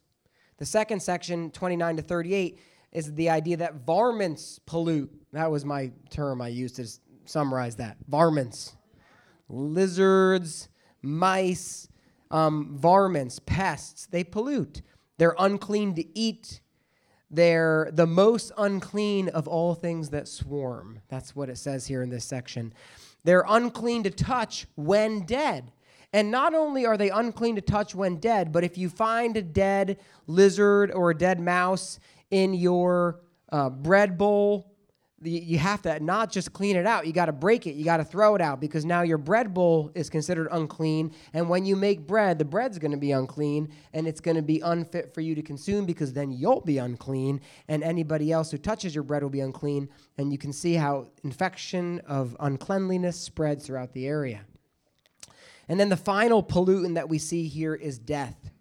The 0.58 0.66
second 0.66 1.02
section, 1.02 1.52
29 1.52 1.98
to 1.98 2.02
38, 2.02 2.60
is 2.92 3.14
the 3.16 3.30
idea 3.30 3.58
that 3.58 3.86
varmints 3.86 4.60
pollute. 4.60 5.12
That 5.34 5.52
was 5.52 5.66
my 5.66 5.92
term 6.10 6.42
I 6.42 6.48
used 6.50 6.76
to 6.78 6.88
summarize 7.26 7.76
that. 7.78 7.98
Varmints 8.08 8.76
lizards, 9.54 10.70
mice, 11.02 11.88
Um, 12.32 12.76
varmints, 12.76 13.38
pests, 13.46 14.08
they 14.08 14.24
pollute. 14.24 14.82
They're 15.20 15.36
unclean 15.38 15.94
to 15.94 16.04
eat. 16.18 16.62
They're 17.30 17.92
the 17.94 18.08
most 18.08 18.52
unclean 18.58 19.30
of 19.30 19.48
all 19.48 19.76
things 19.76 20.10
that 20.10 20.28
swarm. 20.28 21.02
That's 21.10 21.36
what 21.36 21.50
it 21.50 21.60
says 21.60 21.86
here 21.86 22.02
in 22.02 22.10
this 22.10 22.26
section. 22.26 22.74
They're 23.24 23.46
unclean 23.48 24.02
to 24.04 24.10
touch 24.10 24.66
when 24.76 25.28
dead. 25.28 25.74
And 26.12 26.32
not 26.32 26.56
only 26.56 26.88
are 26.88 26.98
they 26.98 27.12
unclean 27.12 27.56
to 27.56 27.62
touch 27.62 27.94
when 27.94 28.18
dead, 28.20 28.52
but 28.52 28.64
if 28.64 28.80
you 28.80 28.90
find 28.90 29.38
a 29.38 29.44
dead 29.44 30.00
lizard 30.26 30.92
or 30.92 31.12
a 31.12 31.18
dead 31.18 31.40
mouse 31.40 32.00
in 32.32 32.56
your 32.56 33.20
uh, 33.52 33.70
bread 33.70 34.18
bowl, 34.18 34.73
you 35.24 35.58
have 35.58 35.82
to 35.84 36.00
not 36.00 36.32
just 36.32 36.54
clean 36.54 36.76
it 36.76 36.86
out, 36.86 37.08
you 37.08 37.14
got 37.14 37.26
to 37.26 37.32
break 37.32 37.66
it, 37.68 37.76
you 37.76 37.84
got 37.84 37.98
to 37.98 38.04
throw 38.04 38.36
it 38.36 38.42
out 38.42 38.60
because 38.60 38.86
now 38.86 39.02
your 39.02 39.18
bread 39.18 39.54
bowl 39.54 39.92
is 39.96 40.10
considered 40.10 40.48
unclean. 40.52 41.14
And 41.34 41.50
when 41.50 41.66
you 41.66 41.76
make 41.76 42.06
bread, 42.06 42.38
the 42.38 42.46
bread's 42.46 42.78
going 42.80 42.92
to 42.92 42.98
be 42.98 43.12
unclean 43.12 43.74
and 43.94 44.08
it's 44.08 44.20
going 44.20 44.38
to 44.38 44.44
be 44.44 44.60
unfit 44.60 45.14
for 45.14 45.22
you 45.22 45.36
to 45.36 45.42
consume 45.42 45.86
because 45.86 46.14
then 46.14 46.32
you'll 46.32 46.62
be 46.62 46.78
unclean 46.78 47.42
and 47.68 47.84
anybody 47.84 48.32
else 48.32 48.52
who 48.52 48.58
touches 48.58 48.94
your 48.94 49.04
bread 49.04 49.24
will 49.24 49.30
be 49.30 49.42
unclean. 49.42 49.90
And 50.18 50.32
you 50.32 50.38
can 50.38 50.54
see 50.54 50.74
how 50.76 51.08
infection 51.24 52.00
of 52.08 52.36
uncleanliness 52.40 53.20
spreads 53.20 53.66
throughout 53.66 53.94
the 53.94 54.08
area. 54.08 54.42
And 55.68 55.80
then 55.80 55.90
the 55.90 55.98
final 55.98 56.44
pollutant 56.44 56.96
that 56.96 57.10
we 57.10 57.18
see 57.18 57.48
here 57.48 57.74
is 57.74 57.98
death. 57.98 58.52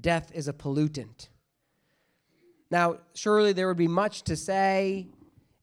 Death 0.00 0.30
is 0.34 0.48
a 0.48 0.52
pollutant. 0.52 1.28
Now, 2.70 2.98
surely 3.14 3.52
there 3.52 3.68
would 3.68 3.76
be 3.76 3.88
much 3.88 4.22
to 4.24 4.36
say, 4.36 5.08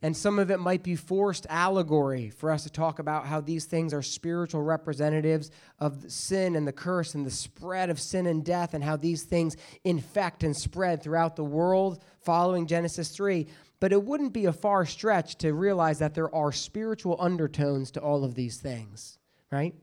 and 0.02 0.18
some 0.18 0.40
of 0.40 0.50
it 0.50 0.60
might 0.60 0.82
be 0.82 0.96
forced 0.96 1.46
allegory 1.50 2.30
for 2.30 2.50
us 2.50 2.64
to 2.64 2.70
talk 2.70 2.98
about 2.98 3.28
how 3.28 3.40
these 3.40 3.66
things 3.66 3.94
are 3.94 4.02
spiritual 4.02 4.64
representatives 4.64 5.52
of 5.80 6.12
sin 6.12 6.56
and 6.56 6.68
the 6.68 6.74
curse 6.74 7.14
and 7.14 7.26
the 7.26 7.32
spread 7.32 7.90
of 7.90 8.00
sin 8.00 8.26
and 8.26 8.44
death, 8.44 8.74
and 8.74 8.84
how 8.84 8.96
these 8.96 9.24
things 9.24 9.56
infect 9.84 10.44
and 10.44 10.58
spread 10.58 11.04
throughout 11.04 11.36
the 11.36 11.44
world 11.44 12.04
following 12.20 12.66
Genesis 12.66 13.10
3. 13.10 13.46
But 13.80 13.92
it 13.92 14.04
wouldn't 14.04 14.34
be 14.34 14.46
a 14.46 14.54
far 14.54 14.86
stretch 14.86 15.36
to 15.38 15.54
realize 15.54 16.00
that 16.00 16.14
there 16.14 16.34
are 16.34 16.52
spiritual 16.52 17.18
undertones 17.20 17.92
to 17.92 18.00
all 18.00 18.24
of 18.24 18.36
these 18.36 18.58
things, 18.58 19.20
right? 19.52 19.76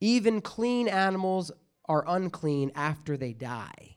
Even 0.00 0.40
clean 0.40 0.88
animals 0.88 1.50
are 1.88 2.04
unclean 2.06 2.70
after 2.74 3.16
they 3.16 3.32
die. 3.32 3.95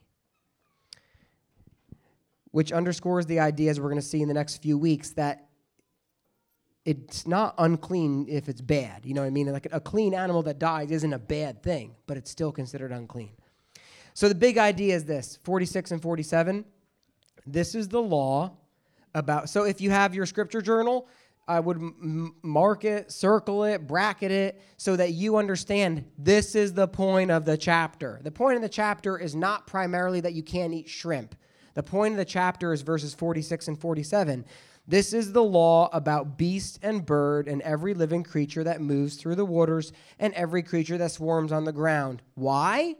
Which 2.50 2.72
underscores 2.72 3.26
the 3.26 3.40
ideas 3.40 3.78
we're 3.78 3.88
going 3.88 4.00
to 4.00 4.06
see 4.06 4.22
in 4.22 4.28
the 4.28 4.34
next 4.34 4.62
few 4.62 4.76
weeks, 4.76 5.10
that 5.10 5.46
it's 6.84 7.26
not 7.26 7.54
unclean 7.58 8.26
if 8.28 8.48
it's 8.48 8.60
bad. 8.60 9.04
You 9.04 9.14
know 9.14 9.20
what 9.20 9.28
I 9.28 9.30
mean? 9.30 9.52
Like 9.52 9.68
a 9.70 9.80
clean 9.80 10.14
animal 10.14 10.42
that 10.44 10.58
dies 10.58 10.90
isn't 10.90 11.12
a 11.12 11.18
bad 11.18 11.62
thing, 11.62 11.94
but 12.06 12.16
it's 12.16 12.30
still 12.30 12.52
considered 12.52 12.90
unclean. 12.90 13.32
So 14.14 14.28
the 14.28 14.34
big 14.34 14.58
idea 14.58 14.94
is 14.94 15.04
this 15.04 15.38
46 15.44 15.92
and 15.92 16.02
47. 16.02 16.64
This 17.46 17.74
is 17.74 17.88
the 17.88 18.02
law 18.02 18.56
about. 19.14 19.48
So 19.48 19.64
if 19.64 19.80
you 19.80 19.90
have 19.90 20.14
your 20.14 20.26
scripture 20.26 20.62
journal, 20.62 21.08
I 21.46 21.60
would 21.60 21.78
m- 21.78 22.36
mark 22.42 22.84
it, 22.84 23.10
circle 23.10 23.64
it, 23.64 23.86
bracket 23.86 24.30
it, 24.30 24.62
so 24.76 24.96
that 24.96 25.12
you 25.12 25.36
understand 25.36 26.04
this 26.16 26.54
is 26.54 26.74
the 26.74 26.86
point 26.86 27.30
of 27.30 27.44
the 27.44 27.56
chapter. 27.56 28.20
The 28.22 28.30
point 28.30 28.56
of 28.56 28.62
the 28.62 28.68
chapter 28.68 29.18
is 29.18 29.34
not 29.34 29.66
primarily 29.66 30.20
that 30.20 30.32
you 30.32 30.42
can't 30.42 30.72
eat 30.72 30.88
shrimp. 30.88 31.34
The 31.74 31.82
point 31.82 32.12
of 32.12 32.18
the 32.18 32.24
chapter 32.24 32.72
is 32.72 32.82
verses 32.82 33.14
46 33.14 33.68
and 33.68 33.80
47. 33.80 34.44
This 34.86 35.12
is 35.12 35.32
the 35.32 35.44
law 35.44 35.88
about 35.92 36.36
beast 36.36 36.78
and 36.82 37.06
bird 37.06 37.46
and 37.46 37.62
every 37.62 37.94
living 37.94 38.24
creature 38.24 38.64
that 38.64 38.80
moves 38.80 39.16
through 39.16 39.36
the 39.36 39.44
waters 39.44 39.92
and 40.18 40.34
every 40.34 40.62
creature 40.62 40.98
that 40.98 41.12
swarms 41.12 41.52
on 41.52 41.64
the 41.64 41.72
ground. 41.72 42.22
Why? 42.34 42.96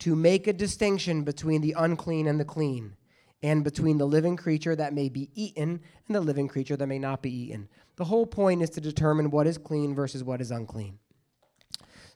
To 0.00 0.16
make 0.16 0.46
a 0.46 0.52
distinction 0.52 1.22
between 1.22 1.60
the 1.60 1.74
unclean 1.76 2.26
and 2.26 2.40
the 2.40 2.44
clean 2.44 2.96
and 3.42 3.62
between 3.62 3.98
the 3.98 4.06
living 4.06 4.36
creature 4.36 4.74
that 4.74 4.94
may 4.94 5.08
be 5.08 5.30
eaten 5.34 5.80
and 6.06 6.14
the 6.14 6.20
living 6.20 6.48
creature 6.48 6.76
that 6.76 6.86
may 6.86 6.98
not 6.98 7.22
be 7.22 7.30
eaten. 7.30 7.68
The 7.96 8.04
whole 8.04 8.26
point 8.26 8.62
is 8.62 8.70
to 8.70 8.80
determine 8.80 9.30
what 9.30 9.46
is 9.46 9.58
clean 9.58 9.94
versus 9.94 10.24
what 10.24 10.40
is 10.40 10.50
unclean. 10.50 10.98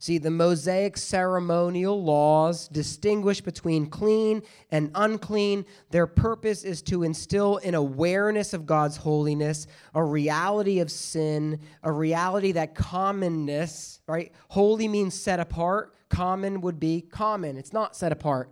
See, 0.00 0.18
the 0.18 0.30
Mosaic 0.30 0.96
ceremonial 0.96 2.02
laws 2.02 2.66
distinguish 2.68 3.40
between 3.40 3.86
clean 3.86 4.42
and 4.72 4.90
unclean. 4.94 5.66
Their 5.90 6.06
purpose 6.08 6.64
is 6.64 6.82
to 6.82 7.02
instill 7.02 7.58
an 7.58 7.74
awareness 7.74 8.52
of 8.52 8.66
God's 8.66 8.96
holiness, 8.96 9.66
a 9.94 10.02
reality 10.02 10.80
of 10.80 10.90
sin, 10.90 11.60
a 11.82 11.92
reality 11.92 12.50
that 12.52 12.74
commonness, 12.74 14.00
right? 14.08 14.32
Holy 14.48 14.88
means 14.88 15.14
set 15.14 15.38
apart, 15.38 15.94
common 16.08 16.62
would 16.62 16.80
be 16.80 17.02
common. 17.02 17.56
It's 17.56 17.72
not 17.72 17.94
set 17.94 18.10
apart 18.10 18.50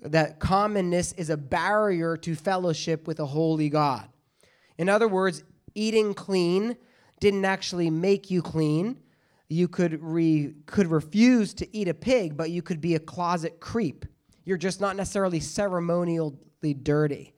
that 0.00 0.38
commonness 0.38 1.12
is 1.12 1.30
a 1.30 1.36
barrier 1.36 2.16
to 2.16 2.34
fellowship 2.34 3.06
with 3.06 3.20
a 3.20 3.26
holy 3.26 3.68
God. 3.68 4.08
In 4.76 4.88
other 4.88 5.08
words, 5.08 5.44
eating 5.74 6.14
clean 6.14 6.76
didn't 7.20 7.44
actually 7.44 7.90
make 7.90 8.30
you 8.30 8.42
clean. 8.42 8.98
You 9.48 9.68
could, 9.68 10.02
re, 10.02 10.54
could 10.66 10.88
refuse 10.88 11.54
to 11.54 11.76
eat 11.76 11.88
a 11.88 11.94
pig, 11.94 12.36
but 12.36 12.50
you 12.50 12.62
could 12.62 12.80
be 12.80 12.94
a 12.94 13.00
closet 13.00 13.60
creep. 13.60 14.04
You're 14.44 14.58
just 14.58 14.80
not 14.80 14.96
necessarily 14.96 15.40
ceremonially 15.40 16.74
dirty. 16.82 17.34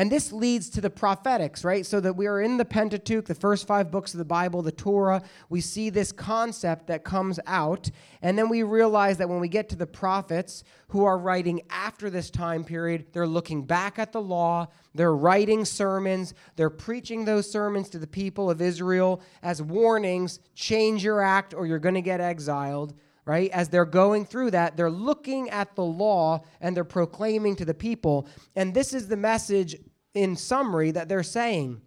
And 0.00 0.10
this 0.10 0.32
leads 0.32 0.70
to 0.70 0.80
the 0.80 0.88
prophetics, 0.88 1.62
right? 1.62 1.84
So 1.84 2.00
that 2.00 2.16
we 2.16 2.26
are 2.26 2.40
in 2.40 2.56
the 2.56 2.64
Pentateuch, 2.64 3.26
the 3.26 3.34
first 3.34 3.66
five 3.66 3.90
books 3.90 4.14
of 4.14 4.18
the 4.18 4.24
Bible, 4.24 4.62
the 4.62 4.72
Torah. 4.72 5.22
We 5.50 5.60
see 5.60 5.90
this 5.90 6.10
concept 6.10 6.86
that 6.86 7.04
comes 7.04 7.38
out. 7.46 7.90
And 8.22 8.38
then 8.38 8.48
we 8.48 8.62
realize 8.62 9.18
that 9.18 9.28
when 9.28 9.40
we 9.40 9.48
get 9.48 9.68
to 9.68 9.76
the 9.76 9.86
prophets 9.86 10.64
who 10.88 11.04
are 11.04 11.18
writing 11.18 11.60
after 11.68 12.08
this 12.08 12.30
time 12.30 12.64
period, 12.64 13.08
they're 13.12 13.26
looking 13.26 13.62
back 13.66 13.98
at 13.98 14.10
the 14.10 14.22
law, 14.22 14.68
they're 14.94 15.14
writing 15.14 15.66
sermons, 15.66 16.32
they're 16.56 16.70
preaching 16.70 17.26
those 17.26 17.50
sermons 17.50 17.90
to 17.90 17.98
the 17.98 18.06
people 18.06 18.48
of 18.48 18.62
Israel 18.62 19.20
as 19.42 19.60
warnings 19.60 20.40
change 20.54 21.04
your 21.04 21.20
act 21.20 21.52
or 21.52 21.66
you're 21.66 21.78
going 21.78 21.94
to 21.94 22.00
get 22.00 22.22
exiled 22.22 22.94
right? 23.26 23.50
As 23.52 23.68
they're 23.68 23.84
going 23.84 24.24
through 24.24 24.50
that, 24.52 24.76
they're 24.76 24.90
looking 24.90 25.50
at 25.50 25.76
the 25.76 25.84
law 25.84 26.42
and 26.60 26.76
they're 26.76 26.82
proclaiming 26.82 27.54
to 27.56 27.64
the 27.64 27.74
people. 27.74 28.26
And 28.56 28.74
this 28.74 28.92
is 28.92 29.06
the 29.06 29.16
message 29.16 29.76
in 30.14 30.36
summary 30.36 30.90
that 30.90 31.08
they're 31.08 31.22
saying. 31.22 31.80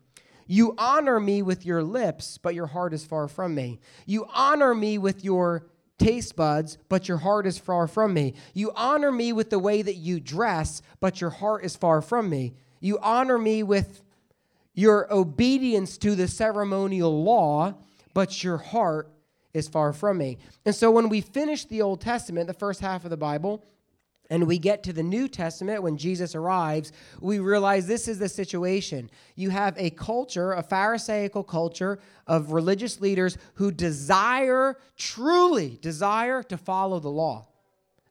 You 0.46 0.76
honor 0.78 1.20
me 1.20 1.42
with 1.42 1.66
your 1.66 1.84
lips, 1.84 2.38
but 2.38 2.56
your 2.56 2.68
heart 2.68 2.94
is 2.94 3.06
far 3.06 3.28
from 3.28 3.56
me. 3.56 3.80
You 4.06 4.26
honor 4.34 4.76
me 4.76 4.98
with 4.98 5.24
your 5.24 5.68
taste 5.98 6.36
buds, 6.36 6.78
but 6.90 7.08
your 7.08 7.18
heart 7.18 7.48
is 7.48 7.58
far 7.58 7.88
from 7.88 8.14
me. 8.14 8.34
You 8.54 8.72
honor 8.76 9.12
me 9.12 9.32
with 9.32 9.50
the 9.50 9.60
way 9.60 9.82
that 9.82 9.96
you 9.96 10.20
dress, 10.20 10.82
but 11.00 11.22
your 11.22 11.30
heart 11.30 11.64
is 11.64 11.76
far 11.76 12.02
from 12.02 12.30
me. 12.30 12.56
You 12.82 13.00
honor 13.00 13.38
me 13.38 13.64
with 13.64 14.04
your 14.74 15.12
obedience 15.14 15.98
to 16.00 16.16
the 16.16 16.28
ceremonial 16.28 17.24
law, 17.24 17.76
but 18.14 18.44
your 18.44 18.58
heart 18.58 19.10
is 19.54 19.68
far 19.68 19.94
from 19.94 20.18
me. 20.18 20.40
And 20.66 20.76
so 20.76 20.92
when 20.92 21.10
we 21.10 21.22
finish 21.22 21.66
the 21.66 21.82
Old 21.82 22.02
Testament, 22.02 22.48
the 22.48 22.54
first 22.54 22.82
half 22.82 23.04
of 23.04 23.12
the 23.12 23.18
Bible, 23.18 23.64
and 24.34 24.48
we 24.48 24.58
get 24.58 24.82
to 24.82 24.92
the 24.92 25.04
New 25.04 25.28
Testament 25.28 25.84
when 25.84 25.96
Jesus 25.96 26.34
arrives, 26.34 26.92
we 27.22 27.38
realize 27.38 27.86
this 27.86 28.08
is 28.08 28.18
the 28.18 28.28
situation. 28.28 29.12
You 29.36 29.52
have 29.52 29.76
a 29.78 29.92
culture, 29.92 30.54
a 30.54 30.64
Pharisaical 30.64 31.44
culture 31.44 32.00
of 32.26 32.52
religious 32.52 33.00
leaders 33.00 33.38
who 33.54 33.72
desire, 33.72 34.80
truly 34.98 35.78
desire 35.84 36.42
to 36.42 36.58
follow 36.58 37.00
the 37.00 37.12
law. 37.12 37.46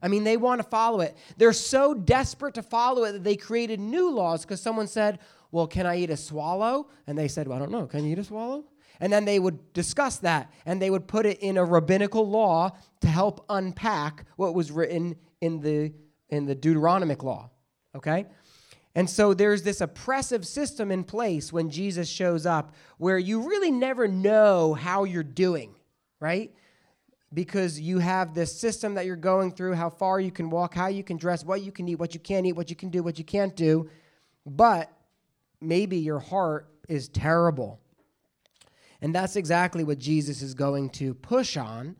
I 0.01 0.07
mean, 0.07 0.23
they 0.23 0.37
want 0.37 0.61
to 0.63 0.67
follow 0.69 1.01
it. 1.01 1.17
They're 1.35 1.51
so 1.51 1.93
desperate 1.93 2.53
to 2.53 2.63
follow 2.63 3.03
it 3.03 3.11
that 3.11 3.25
they 3.25 3.35
created 3.35 3.81
new 3.81 4.09
laws 4.09 4.45
because 4.45 4.61
someone 4.61 4.87
said, 4.87 5.19
Well, 5.51 5.67
can 5.67 5.85
I 5.85 5.97
eat 5.97 6.09
a 6.09 6.15
swallow? 6.15 6.87
And 7.05 7.17
they 7.17 7.27
said, 7.27 7.49
Well, 7.49 7.57
I 7.57 7.59
don't 7.59 7.71
know. 7.71 7.85
Can 7.85 8.05
you 8.05 8.13
eat 8.13 8.19
a 8.19 8.23
swallow? 8.23 8.63
And 9.01 9.11
then 9.11 9.25
they 9.25 9.39
would 9.39 9.73
discuss 9.73 10.19
that 10.19 10.53
and 10.65 10.81
they 10.81 10.89
would 10.89 11.05
put 11.05 11.25
it 11.25 11.39
in 11.39 11.57
a 11.57 11.65
rabbinical 11.65 12.25
law 12.29 12.77
to 13.01 13.07
help 13.09 13.43
unpack 13.49 14.25
what 14.37 14.53
was 14.53 14.71
written 14.71 15.17
in 15.41 15.59
the, 15.59 15.91
in 16.33 16.45
the 16.45 16.55
Deuteronomic 16.55 17.21
law. 17.23 17.49
Okay? 17.95 18.25
And 18.95 19.09
so 19.09 19.33
there's 19.33 19.63
this 19.63 19.81
oppressive 19.81 20.45
system 20.45 20.91
in 20.91 21.03
place 21.03 21.53
when 21.53 21.69
Jesus 21.69 22.09
shows 22.09 22.45
up 22.45 22.73
where 22.97 23.17
you 23.17 23.47
really 23.47 23.71
never 23.71 24.07
know 24.07 24.73
how 24.73 25.03
you're 25.03 25.23
doing, 25.23 25.75
right? 26.19 26.51
Because 27.33 27.79
you 27.79 27.99
have 27.99 28.33
this 28.33 28.59
system 28.59 28.95
that 28.95 29.05
you're 29.05 29.15
going 29.15 29.51
through, 29.51 29.73
how 29.73 29.89
far 29.89 30.19
you 30.19 30.31
can 30.31 30.49
walk, 30.49 30.73
how 30.73 30.87
you 30.87 31.03
can 31.03 31.17
dress, 31.17 31.43
what 31.43 31.61
you 31.61 31.71
can 31.71 31.87
eat, 31.87 31.95
what 31.95 32.13
you 32.13 32.19
can't 32.19 32.45
eat, 32.45 32.53
what 32.53 32.69
you 32.69 32.75
can 32.75 32.89
do, 32.89 33.01
what 33.01 33.17
you 33.17 33.25
can't 33.25 33.55
do. 33.55 33.89
But 34.45 34.91
maybe 35.61 35.97
your 35.97 36.19
heart 36.19 36.67
is 36.87 37.09
terrible. 37.09 37.79
And 39.01 39.13
that's 39.13 39.35
exactly 39.35 39.83
what 39.83 39.99
Jesus 39.99 40.41
is 40.41 40.53
going 40.53 40.89
to 40.91 41.13
push 41.13 41.57
on 41.57 41.95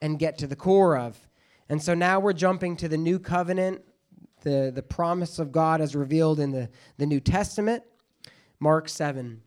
and 0.00 0.18
get 0.18 0.38
to 0.38 0.46
the 0.46 0.56
core 0.56 0.96
of. 0.96 1.27
And 1.68 1.82
so 1.82 1.94
now 1.94 2.20
we're 2.20 2.32
jumping 2.32 2.76
to 2.76 2.88
the 2.88 2.96
new 2.96 3.18
covenant, 3.18 3.82
the, 4.42 4.72
the 4.74 4.82
promise 4.82 5.38
of 5.38 5.52
God 5.52 5.80
as 5.80 5.94
revealed 5.94 6.40
in 6.40 6.50
the, 6.50 6.68
the 6.96 7.06
New 7.06 7.20
Testament. 7.20 7.82
Mark 8.60 8.88
7. 8.88 9.40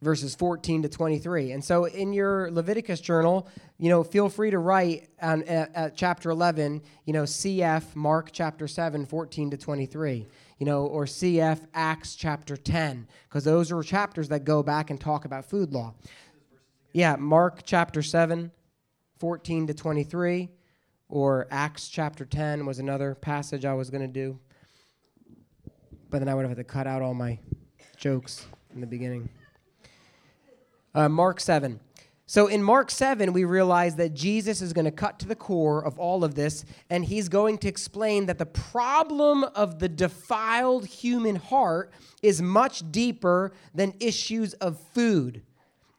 verses 0.00 0.34
14 0.34 0.82
to 0.82 0.88
23. 0.88 1.52
And 1.52 1.64
so 1.64 1.84
in 1.84 2.12
your 2.12 2.50
Leviticus 2.50 3.00
journal, 3.00 3.48
you 3.78 3.88
know, 3.88 4.02
feel 4.02 4.28
free 4.28 4.50
to 4.50 4.58
write 4.58 5.08
on, 5.22 5.42
at, 5.44 5.74
at 5.74 5.96
chapter 5.96 6.30
11, 6.30 6.82
you 7.04 7.12
know, 7.12 7.22
CF 7.22 7.94
Mark 7.94 8.30
chapter 8.32 8.66
7, 8.66 9.06
14 9.06 9.50
to 9.50 9.56
23, 9.56 10.26
you 10.58 10.66
know, 10.66 10.86
or 10.86 11.04
CF 11.04 11.60
Acts 11.74 12.16
chapter 12.16 12.56
10, 12.56 13.06
because 13.28 13.44
those 13.44 13.70
are 13.70 13.82
chapters 13.82 14.28
that 14.28 14.44
go 14.44 14.62
back 14.62 14.90
and 14.90 15.00
talk 15.00 15.24
about 15.24 15.44
food 15.44 15.72
law. 15.72 15.94
Yeah, 16.92 17.16
Mark 17.16 17.60
chapter 17.64 18.02
7, 18.02 18.50
14 19.18 19.66
to 19.68 19.74
23, 19.74 20.48
or 21.08 21.46
Acts 21.50 21.88
chapter 21.88 22.24
10 22.24 22.66
was 22.66 22.78
another 22.78 23.14
passage 23.14 23.64
I 23.64 23.74
was 23.74 23.90
going 23.90 24.02
to 24.02 24.08
do. 24.08 24.38
But 26.10 26.20
then 26.20 26.28
I 26.28 26.34
would 26.34 26.42
have 26.42 26.50
had 26.50 26.58
to 26.58 26.64
cut 26.64 26.86
out 26.86 27.02
all 27.02 27.14
my 27.14 27.38
jokes 27.96 28.46
in 28.74 28.80
the 28.80 28.86
beginning. 28.86 29.28
Uh, 30.94 31.08
Mark 31.08 31.40
7. 31.40 31.80
So 32.26 32.46
in 32.46 32.62
Mark 32.62 32.90
7, 32.90 33.32
we 33.32 33.44
realize 33.44 33.96
that 33.96 34.12
Jesus 34.12 34.60
is 34.60 34.74
going 34.74 34.84
to 34.84 34.90
cut 34.90 35.18
to 35.20 35.26
the 35.26 35.34
core 35.34 35.82
of 35.82 35.98
all 35.98 36.24
of 36.24 36.34
this, 36.34 36.66
and 36.90 37.02
he's 37.02 37.30
going 37.30 37.56
to 37.58 37.68
explain 37.68 38.26
that 38.26 38.36
the 38.36 38.44
problem 38.44 39.44
of 39.44 39.78
the 39.78 39.88
defiled 39.88 40.84
human 40.84 41.36
heart 41.36 41.90
is 42.22 42.42
much 42.42 42.90
deeper 42.92 43.52
than 43.74 43.94
issues 43.98 44.52
of 44.54 44.78
food. 44.92 45.42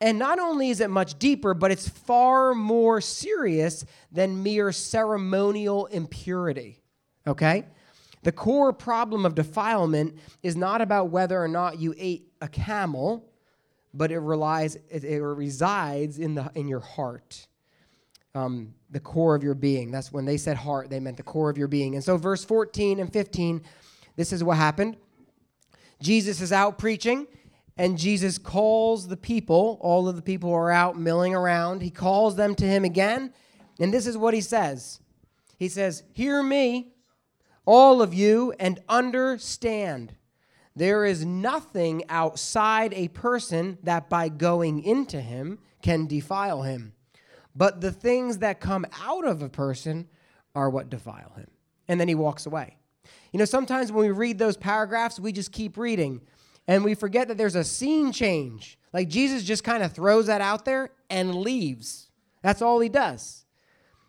And 0.02 0.18
not 0.18 0.40
only 0.40 0.70
is 0.70 0.80
it 0.80 0.90
much 0.90 1.20
deeper, 1.20 1.54
but 1.54 1.72
it's 1.72 1.90
far 1.90 2.54
more 2.54 3.02
serious 3.02 3.86
than 4.12 4.42
mere 4.44 4.72
ceremonial 4.72 5.88
impurity. 5.88 6.82
Okay? 7.28 7.66
The 8.24 8.32
core 8.32 8.72
problem 8.74 9.26
of 9.26 9.36
defilement 9.36 10.18
is 10.42 10.56
not 10.56 10.82
about 10.82 11.10
whether 11.10 11.42
or 11.42 11.48
not 11.48 11.80
you 11.80 11.94
ate 11.98 12.32
a 12.42 12.48
camel 12.48 13.30
but 13.94 14.12
it 14.12 14.20
relies 14.20 14.76
it, 14.90 15.04
it 15.04 15.22
resides 15.22 16.20
in 16.20 16.36
the 16.36 16.52
in 16.56 16.68
your 16.68 16.80
heart 16.80 17.48
um, 18.36 18.74
the 18.92 19.00
core 19.00 19.36
of 19.36 19.44
your 19.44 19.56
being 19.56 19.92
that's 19.92 20.12
when 20.12 20.26
they 20.26 20.38
said 20.38 20.58
heart 20.58 20.90
they 20.90 21.00
meant 21.00 21.18
the 21.18 21.24
core 21.24 21.50
of 21.50 21.58
your 21.58 21.68
being 21.68 21.96
and 21.96 22.04
so 22.04 22.18
verse 22.18 22.44
14 22.46 23.00
and 23.00 23.12
15 23.12 23.62
this 24.16 24.32
is 24.32 24.44
what 24.44 24.58
happened 24.58 24.96
jesus 26.02 26.42
is 26.42 26.52
out 26.52 26.78
preaching 26.78 27.26
and 27.80 27.98
jesus 27.98 28.38
calls 28.38 29.08
the 29.08 29.18
people 29.18 29.80
all 29.82 30.08
of 30.08 30.16
the 30.16 30.22
people 30.22 30.50
who 30.50 30.56
are 30.56 30.72
out 30.72 31.00
milling 31.00 31.34
around 31.34 31.82
he 31.82 31.90
calls 31.90 32.36
them 32.36 32.54
to 32.54 32.66
him 32.66 32.86
again 32.86 33.34
and 33.80 33.94
this 33.94 34.06
is 34.06 34.18
what 34.18 34.34
he 34.34 34.42
says 34.42 35.00
he 35.58 35.68
says 35.68 36.04
hear 36.14 36.44
me 36.44 36.94
all 37.66 38.02
of 38.02 38.14
you 38.14 38.54
and 38.60 38.80
understand 38.90 40.16
there 40.76 41.04
is 41.04 41.26
nothing 41.26 42.04
outside 42.08 42.94
a 42.94 43.10
person 43.10 43.78
that 43.84 44.10
by 44.10 44.30
going 44.30 44.82
into 44.82 45.20
him 45.20 45.60
can 45.82 46.08
defile 46.08 46.62
him. 46.62 46.94
But 47.54 47.82
the 47.82 47.92
things 47.92 48.38
that 48.38 48.62
come 48.62 48.86
out 49.04 49.26
of 49.26 49.42
a 49.42 49.50
person 49.50 50.08
are 50.56 50.70
what 50.70 50.90
defile 50.90 51.34
him. 51.36 51.48
And 51.88 52.00
then 52.00 52.08
he 52.08 52.16
walks 52.16 52.46
away. 52.46 52.78
You 53.34 53.40
know, 53.40 53.46
sometimes 53.46 53.92
when 53.92 54.06
we 54.06 54.12
read 54.12 54.38
those 54.40 54.56
paragraphs, 54.56 55.20
we 55.20 55.34
just 55.34 55.52
keep 55.52 55.78
reading 55.78 56.22
and 56.70 56.84
we 56.84 56.94
forget 56.94 57.28
that 57.28 57.38
there's 57.40 57.56
a 57.56 57.64
scene 57.64 58.12
change. 58.12 58.78
Like 58.94 59.10
Jesus 59.10 59.44
just 59.44 59.64
kind 59.64 59.82
of 59.82 59.92
throws 59.92 60.28
that 60.28 60.40
out 60.40 60.66
there 60.66 60.92
and 61.10 61.34
leaves. 61.34 62.12
That's 62.44 62.62
all 62.62 62.80
he 62.80 62.90
does. 62.90 63.44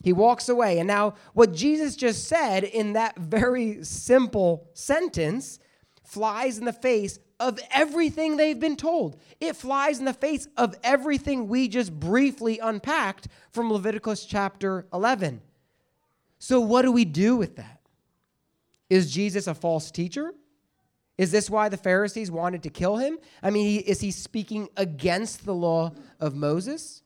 He 0.02 0.12
walks 0.12 0.46
away. 0.46 0.78
And 0.78 0.86
now, 0.86 1.14
what 1.32 1.54
Jesus 1.54 1.96
just 1.96 2.28
said 2.28 2.64
in 2.64 2.92
that 2.92 3.18
very 3.18 3.82
simple 3.82 4.68
sentence 4.74 5.58
flies 6.04 6.58
in 6.58 6.66
the 6.66 6.72
face 6.74 7.18
of 7.38 7.58
everything 7.72 8.36
they've 8.36 8.60
been 8.60 8.76
told. 8.76 9.16
It 9.40 9.56
flies 9.56 9.98
in 9.98 10.04
the 10.04 10.12
face 10.12 10.46
of 10.58 10.74
everything 10.84 11.48
we 11.48 11.66
just 11.66 11.98
briefly 11.98 12.58
unpacked 12.58 13.28
from 13.52 13.72
Leviticus 13.72 14.26
chapter 14.26 14.86
11. 14.92 15.40
So, 16.38 16.60
what 16.60 16.82
do 16.82 16.92
we 16.92 17.06
do 17.06 17.36
with 17.36 17.56
that? 17.56 17.80
Is 18.90 19.10
Jesus 19.10 19.46
a 19.46 19.54
false 19.54 19.90
teacher? 19.90 20.34
Is 21.20 21.30
this 21.30 21.50
why 21.50 21.68
the 21.68 21.76
Pharisees 21.76 22.30
wanted 22.30 22.62
to 22.62 22.70
kill 22.70 22.96
him? 22.96 23.18
I 23.42 23.50
mean, 23.50 23.83
is 23.83 24.00
he 24.00 24.11
speaking 24.11 24.70
against 24.74 25.44
the 25.44 25.52
law 25.52 25.92
of 26.18 26.35
Moses? 26.35 27.02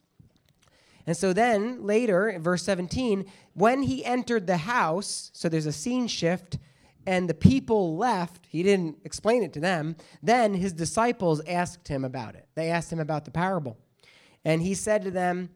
And 1.05 1.17
so 1.17 1.33
then 1.33 1.83
later, 1.83 2.29
in 2.29 2.41
verse 2.41 2.63
17, 2.63 3.25
when 3.55 3.83
he 3.83 4.05
entered 4.05 4.47
the 4.47 4.55
house, 4.55 5.31
so 5.33 5.49
there's 5.49 5.65
a 5.65 5.73
scene 5.73 6.07
shift, 6.07 6.57
and 7.05 7.29
the 7.29 7.33
people 7.33 7.97
left, 7.97 8.45
he 8.47 8.63
didn't 8.63 8.99
explain 9.03 9.43
it 9.43 9.51
to 9.51 9.59
them. 9.59 9.97
Then 10.23 10.53
his 10.53 10.71
disciples 10.71 11.41
asked 11.45 11.89
him 11.89 12.05
about 12.05 12.35
it. 12.35 12.47
They 12.55 12.69
asked 12.69 12.93
him 12.93 13.01
about 13.01 13.25
the 13.25 13.31
parable. 13.31 13.77
And 14.45 14.61
he 14.61 14.75
said 14.75 15.03
to 15.03 15.11
them, 15.11 15.49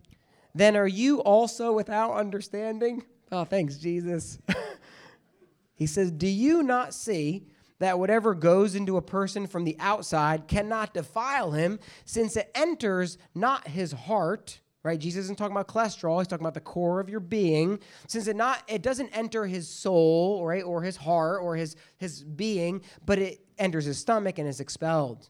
Then 0.53 0.75
are 0.75 0.85
you 0.85 1.19
also 1.21 1.71
without 1.71 2.11
understanding? 2.11 3.05
Oh, 3.31 3.45
thanks, 3.45 3.77
Jesus. 3.77 4.37
he 5.75 5.87
says, 5.87 6.11
Do 6.11 6.27
you 6.27 6.61
not 6.61 6.93
see 6.93 7.47
that 7.79 7.99
whatever 7.99 8.33
goes 8.35 8.75
into 8.75 8.97
a 8.97 9.01
person 9.01 9.47
from 9.47 9.63
the 9.63 9.75
outside 9.79 10.47
cannot 10.47 10.93
defile 10.93 11.51
him, 11.51 11.79
since 12.05 12.37
it 12.37 12.51
enters 12.53 13.17
not 13.33 13.67
his 13.67 13.91
heart? 13.91 14.59
right? 14.83 14.99
Jesus 14.99 15.25
isn't 15.25 15.37
talking 15.37 15.55
about 15.55 15.67
cholesterol. 15.67 16.19
He's 16.19 16.27
talking 16.27 16.43
about 16.43 16.53
the 16.53 16.61
core 16.61 16.99
of 16.99 17.09
your 17.09 17.19
being. 17.19 17.79
Since 18.07 18.27
it 18.27 18.35
not 18.35 18.63
it 18.67 18.81
doesn't 18.81 19.09
enter 19.09 19.45
his 19.45 19.67
soul, 19.67 20.45
right, 20.45 20.63
or 20.63 20.81
his 20.81 20.97
heart 20.97 21.41
or 21.41 21.55
his 21.55 21.75
his 21.97 22.23
being, 22.23 22.81
but 23.05 23.19
it 23.19 23.41
enters 23.57 23.85
his 23.85 23.97
stomach 23.97 24.39
and 24.39 24.47
is 24.47 24.59
expelled. 24.59 25.29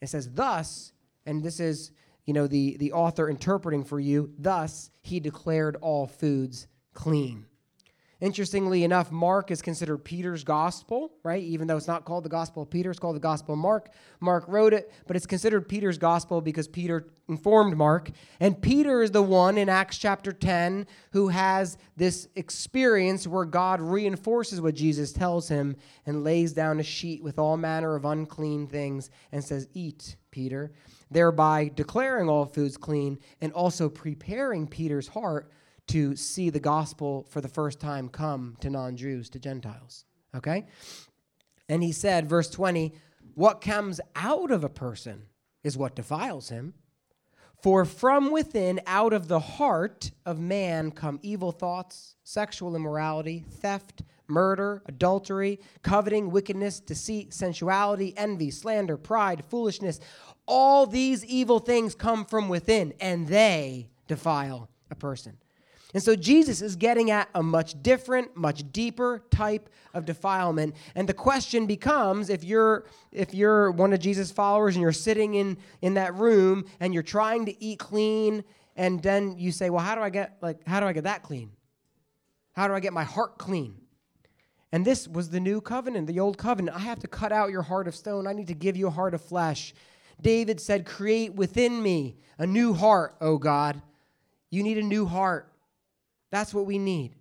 It 0.00 0.08
says, 0.08 0.30
thus, 0.32 0.92
and 1.26 1.42
this 1.42 1.60
is 1.60 1.92
you 2.24 2.32
know 2.32 2.46
the 2.46 2.76
the 2.78 2.92
author 2.92 3.28
interpreting 3.28 3.84
for 3.84 4.00
you. 4.00 4.32
Thus 4.38 4.90
he 5.02 5.20
declared 5.20 5.76
all 5.76 6.06
foods 6.06 6.66
clean. 6.94 7.46
Interestingly 8.20 8.84
enough, 8.84 9.10
Mark 9.10 9.50
is 9.50 9.62
considered 9.62 9.98
Peter's 9.98 10.44
gospel, 10.44 11.12
right? 11.22 11.42
Even 11.42 11.66
though 11.66 11.78
it's 11.78 11.86
not 11.86 12.04
called 12.04 12.22
the 12.22 12.28
Gospel 12.28 12.64
of 12.64 12.70
Peter, 12.70 12.90
it's 12.90 13.00
called 13.00 13.16
the 13.16 13.20
Gospel 13.20 13.54
of 13.54 13.60
Mark. 13.60 13.90
Mark 14.20 14.44
wrote 14.46 14.74
it, 14.74 14.92
but 15.06 15.16
it's 15.16 15.24
considered 15.24 15.66
Peter's 15.68 15.96
gospel 15.96 16.42
because 16.42 16.68
Peter 16.68 17.06
informed 17.30 17.78
Mark. 17.78 18.10
And 18.38 18.60
Peter 18.60 19.02
is 19.02 19.10
the 19.10 19.22
one 19.22 19.56
in 19.56 19.70
Acts 19.70 19.96
chapter 19.96 20.32
10 20.32 20.86
who 21.12 21.28
has 21.28 21.78
this 21.96 22.28
experience 22.36 23.26
where 23.26 23.46
God 23.46 23.80
reinforces 23.80 24.60
what 24.60 24.74
Jesus 24.74 25.12
tells 25.12 25.48
him 25.48 25.76
and 26.04 26.22
lays 26.22 26.52
down 26.52 26.78
a 26.78 26.82
sheet 26.82 27.22
with 27.22 27.38
all 27.38 27.56
manner 27.56 27.96
of 27.96 28.04
unclean 28.04 28.66
things 28.66 29.08
and 29.32 29.42
says, 29.42 29.66
Eat, 29.72 30.16
Peter, 30.30 30.72
thereby 31.10 31.70
declaring 31.74 32.28
all 32.28 32.44
foods 32.44 32.76
clean 32.76 33.18
and 33.40 33.50
also 33.54 33.88
preparing 33.88 34.66
Peter's 34.66 35.08
heart 35.08 35.50
to 35.90 36.14
see 36.14 36.50
the 36.50 36.60
gospel 36.60 37.26
for 37.30 37.40
the 37.40 37.48
first 37.48 37.80
time 37.80 38.08
come 38.08 38.56
to 38.60 38.70
non 38.70 38.96
Jews, 38.96 39.28
to 39.30 39.40
Gentiles. 39.40 40.04
Okay? 40.36 40.66
And 41.68 41.82
he 41.82 41.90
said, 41.90 42.28
verse 42.28 42.48
20, 42.48 42.94
what 43.34 43.60
comes 43.60 44.00
out 44.14 44.52
of 44.52 44.62
a 44.62 44.68
person 44.68 45.22
is 45.64 45.76
what 45.76 45.96
defiles 45.96 46.48
him. 46.48 46.74
For 47.60 47.84
from 47.84 48.30
within, 48.30 48.80
out 48.86 49.12
of 49.12 49.26
the 49.26 49.40
heart 49.40 50.12
of 50.24 50.38
man, 50.38 50.92
come 50.92 51.18
evil 51.22 51.52
thoughts, 51.52 52.14
sexual 52.22 52.76
immorality, 52.76 53.44
theft, 53.50 54.02
murder, 54.28 54.82
adultery, 54.86 55.58
coveting, 55.82 56.30
wickedness, 56.30 56.78
deceit, 56.78 57.34
sensuality, 57.34 58.14
envy, 58.16 58.52
slander, 58.52 58.96
pride, 58.96 59.44
foolishness. 59.48 59.98
All 60.46 60.86
these 60.86 61.24
evil 61.24 61.58
things 61.58 61.96
come 61.96 62.24
from 62.24 62.48
within, 62.48 62.94
and 63.00 63.26
they 63.26 63.90
defile 64.06 64.70
a 64.90 64.94
person. 64.94 65.36
And 65.92 66.02
so 66.02 66.14
Jesus 66.14 66.62
is 66.62 66.76
getting 66.76 67.10
at 67.10 67.28
a 67.34 67.42
much 67.42 67.82
different, 67.82 68.36
much 68.36 68.70
deeper 68.72 69.24
type 69.30 69.68
of 69.92 70.04
defilement. 70.04 70.76
And 70.94 71.08
the 71.08 71.14
question 71.14 71.66
becomes 71.66 72.30
if 72.30 72.44
you're 72.44 72.86
if 73.10 73.34
you're 73.34 73.72
one 73.72 73.92
of 73.92 73.98
Jesus' 73.98 74.30
followers 74.30 74.76
and 74.76 74.82
you're 74.82 74.92
sitting 74.92 75.34
in 75.34 75.58
in 75.82 75.94
that 75.94 76.14
room 76.14 76.64
and 76.78 76.94
you're 76.94 77.02
trying 77.02 77.46
to 77.46 77.64
eat 77.64 77.78
clean 77.78 78.44
and 78.76 79.02
then 79.02 79.36
you 79.36 79.50
say, 79.50 79.68
"Well, 79.68 79.84
how 79.84 79.94
do 79.94 80.00
I 80.00 80.10
get 80.10 80.36
like 80.40 80.66
how 80.66 80.78
do 80.80 80.86
I 80.86 80.92
get 80.92 81.04
that 81.04 81.22
clean? 81.22 81.50
How 82.52 82.68
do 82.68 82.74
I 82.74 82.80
get 82.80 82.92
my 82.92 83.04
heart 83.04 83.38
clean?" 83.38 83.76
And 84.72 84.84
this 84.84 85.08
was 85.08 85.30
the 85.30 85.40
new 85.40 85.60
covenant, 85.60 86.06
the 86.06 86.20
old 86.20 86.38
covenant. 86.38 86.76
I 86.76 86.80
have 86.80 87.00
to 87.00 87.08
cut 87.08 87.32
out 87.32 87.50
your 87.50 87.62
heart 87.62 87.88
of 87.88 87.96
stone. 87.96 88.28
I 88.28 88.32
need 88.32 88.46
to 88.46 88.54
give 88.54 88.76
you 88.76 88.86
a 88.86 88.90
heart 88.90 89.14
of 89.14 89.20
flesh. 89.20 89.74
David 90.20 90.60
said, 90.60 90.86
"Create 90.86 91.34
within 91.34 91.82
me 91.82 92.16
a 92.38 92.46
new 92.46 92.74
heart, 92.74 93.16
O 93.20 93.38
God." 93.38 93.82
You 94.50 94.62
need 94.62 94.78
a 94.78 94.82
new 94.82 95.06
heart. 95.06 95.49
That's 96.30 96.54
what 96.54 96.66
we 96.66 96.78
need. 96.78 97.14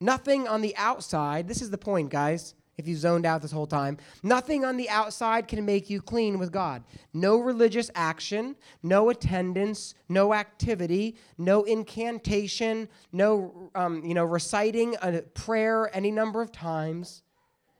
Nothing 0.00 0.46
on 0.46 0.60
the 0.60 0.76
outside, 0.76 1.48
this 1.48 1.62
is 1.62 1.70
the 1.70 1.78
point, 1.78 2.10
guys, 2.10 2.54
if 2.76 2.86
you 2.86 2.94
zoned 2.94 3.24
out 3.24 3.40
this 3.40 3.52
whole 3.52 3.66
time. 3.66 3.96
Nothing 4.22 4.64
on 4.64 4.76
the 4.76 4.88
outside 4.90 5.48
can 5.48 5.64
make 5.64 5.88
you 5.88 6.02
clean 6.02 6.38
with 6.38 6.52
God. 6.52 6.84
No 7.14 7.38
religious 7.38 7.90
action, 7.94 8.56
no 8.82 9.08
attendance, 9.08 9.94
no 10.08 10.34
activity, 10.34 11.16
no 11.38 11.64
incantation, 11.64 12.88
no 13.12 13.70
um, 13.74 14.04
you 14.04 14.14
know, 14.14 14.24
reciting 14.24 14.96
a 15.00 15.22
prayer 15.22 15.90
any 15.94 16.10
number 16.10 16.42
of 16.42 16.52
times. 16.52 17.22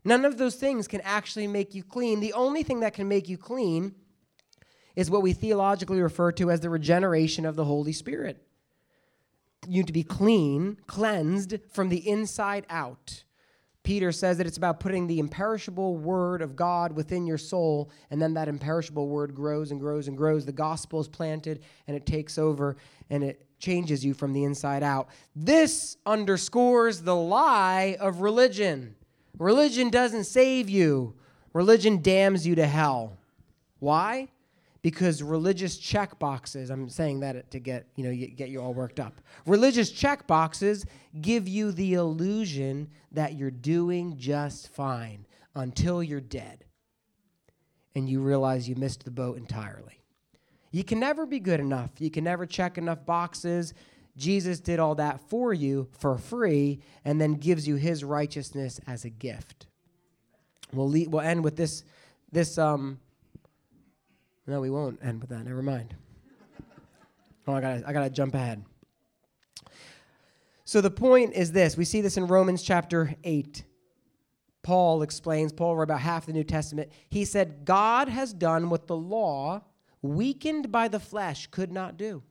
None 0.04 0.24
of 0.24 0.38
those 0.38 0.54
things 0.54 0.88
can 0.88 1.00
actually 1.02 1.46
make 1.46 1.74
you 1.74 1.82
clean. 1.82 2.20
The 2.20 2.32
only 2.32 2.62
thing 2.62 2.80
that 2.80 2.94
can 2.94 3.08
make 3.08 3.28
you 3.28 3.36
clean 3.36 3.94
is 4.94 5.10
what 5.10 5.22
we 5.22 5.34
theologically 5.34 6.00
refer 6.00 6.32
to 6.32 6.50
as 6.50 6.60
the 6.60 6.70
regeneration 6.70 7.44
of 7.44 7.56
the 7.56 7.64
Holy 7.64 7.92
Spirit. 7.92 8.42
You 9.66 9.78
need 9.78 9.86
to 9.86 9.92
be 9.92 10.02
clean, 10.02 10.78
cleansed 10.86 11.56
from 11.70 11.88
the 11.88 12.08
inside 12.08 12.66
out. 12.70 13.24
Peter 13.86 14.10
says 14.10 14.38
that 14.38 14.48
it's 14.48 14.56
about 14.56 14.80
putting 14.80 15.06
the 15.06 15.20
imperishable 15.20 15.96
word 15.96 16.42
of 16.42 16.56
God 16.56 16.92
within 16.92 17.24
your 17.24 17.38
soul, 17.38 17.88
and 18.10 18.20
then 18.20 18.34
that 18.34 18.48
imperishable 18.48 19.08
word 19.08 19.32
grows 19.32 19.70
and 19.70 19.78
grows 19.80 20.08
and 20.08 20.16
grows. 20.16 20.44
The 20.44 20.50
gospel 20.50 21.00
is 21.00 21.06
planted 21.06 21.62
and 21.86 21.96
it 21.96 22.04
takes 22.04 22.36
over 22.36 22.76
and 23.10 23.22
it 23.22 23.46
changes 23.60 24.04
you 24.04 24.12
from 24.12 24.32
the 24.32 24.42
inside 24.42 24.82
out. 24.82 25.08
This 25.36 25.96
underscores 26.04 27.02
the 27.02 27.14
lie 27.14 27.96
of 28.00 28.22
religion. 28.22 28.96
Religion 29.38 29.88
doesn't 29.88 30.24
save 30.24 30.68
you, 30.68 31.14
religion 31.52 32.02
damns 32.02 32.44
you 32.44 32.56
to 32.56 32.66
hell. 32.66 33.16
Why? 33.78 34.28
Because 34.86 35.20
religious 35.20 35.78
check 35.78 36.16
boxes, 36.20 36.70
I'm 36.70 36.88
saying 36.88 37.18
that 37.18 37.50
to 37.50 37.58
get, 37.58 37.88
you 37.96 38.04
know, 38.04 38.26
get 38.36 38.50
you 38.50 38.62
all 38.62 38.72
worked 38.72 39.00
up. 39.00 39.20
Religious 39.44 39.90
check 39.90 40.28
boxes 40.28 40.86
give 41.20 41.48
you 41.48 41.72
the 41.72 41.94
illusion 41.94 42.90
that 43.10 43.34
you're 43.34 43.50
doing 43.50 44.16
just 44.16 44.72
fine 44.72 45.26
until 45.56 46.04
you're 46.04 46.20
dead 46.20 46.66
and 47.96 48.08
you 48.08 48.20
realize 48.20 48.68
you 48.68 48.76
missed 48.76 49.04
the 49.04 49.10
boat 49.10 49.36
entirely. 49.38 50.04
You 50.70 50.84
can 50.84 51.00
never 51.00 51.26
be 51.26 51.40
good 51.40 51.58
enough. 51.58 51.90
You 51.98 52.12
can 52.12 52.22
never 52.22 52.46
check 52.46 52.78
enough 52.78 53.04
boxes. 53.04 53.74
Jesus 54.16 54.60
did 54.60 54.78
all 54.78 54.94
that 54.94 55.18
for 55.28 55.52
you 55.52 55.88
for 55.98 56.16
free 56.16 56.78
and 57.04 57.20
then 57.20 57.34
gives 57.34 57.66
you 57.66 57.74
his 57.74 58.04
righteousness 58.04 58.80
as 58.86 59.04
a 59.04 59.10
gift. 59.10 59.66
We'll, 60.72 60.88
lead, 60.88 61.08
we'll 61.08 61.22
end 61.22 61.42
with 61.42 61.56
this. 61.56 61.82
This 62.30 62.56
um, 62.56 63.00
no, 64.46 64.60
we 64.60 64.70
won't 64.70 64.98
end 65.02 65.20
with 65.20 65.30
that. 65.30 65.44
Never 65.44 65.62
mind. 65.62 65.94
Oh, 67.46 67.54
I 67.54 67.60
gotta, 67.60 67.84
I 67.86 67.92
gotta 67.92 68.10
jump 68.10 68.34
ahead. 68.34 68.64
So 70.64 70.80
the 70.80 70.90
point 70.90 71.34
is 71.34 71.52
this: 71.52 71.76
we 71.76 71.84
see 71.84 72.00
this 72.00 72.16
in 72.16 72.26
Romans 72.26 72.62
chapter 72.62 73.14
eight. 73.24 73.64
Paul 74.62 75.02
explains. 75.02 75.52
Paul 75.52 75.76
wrote 75.76 75.84
about 75.84 76.00
half 76.00 76.26
the 76.26 76.32
New 76.32 76.44
Testament. 76.44 76.90
He 77.08 77.24
said, 77.24 77.64
"God 77.64 78.08
has 78.08 78.32
done 78.32 78.68
what 78.68 78.88
the 78.88 78.96
law, 78.96 79.62
weakened 80.02 80.72
by 80.72 80.88
the 80.88 80.98
flesh, 81.00 81.46
could 81.48 81.70
not 81.70 81.96
do." 81.96 82.22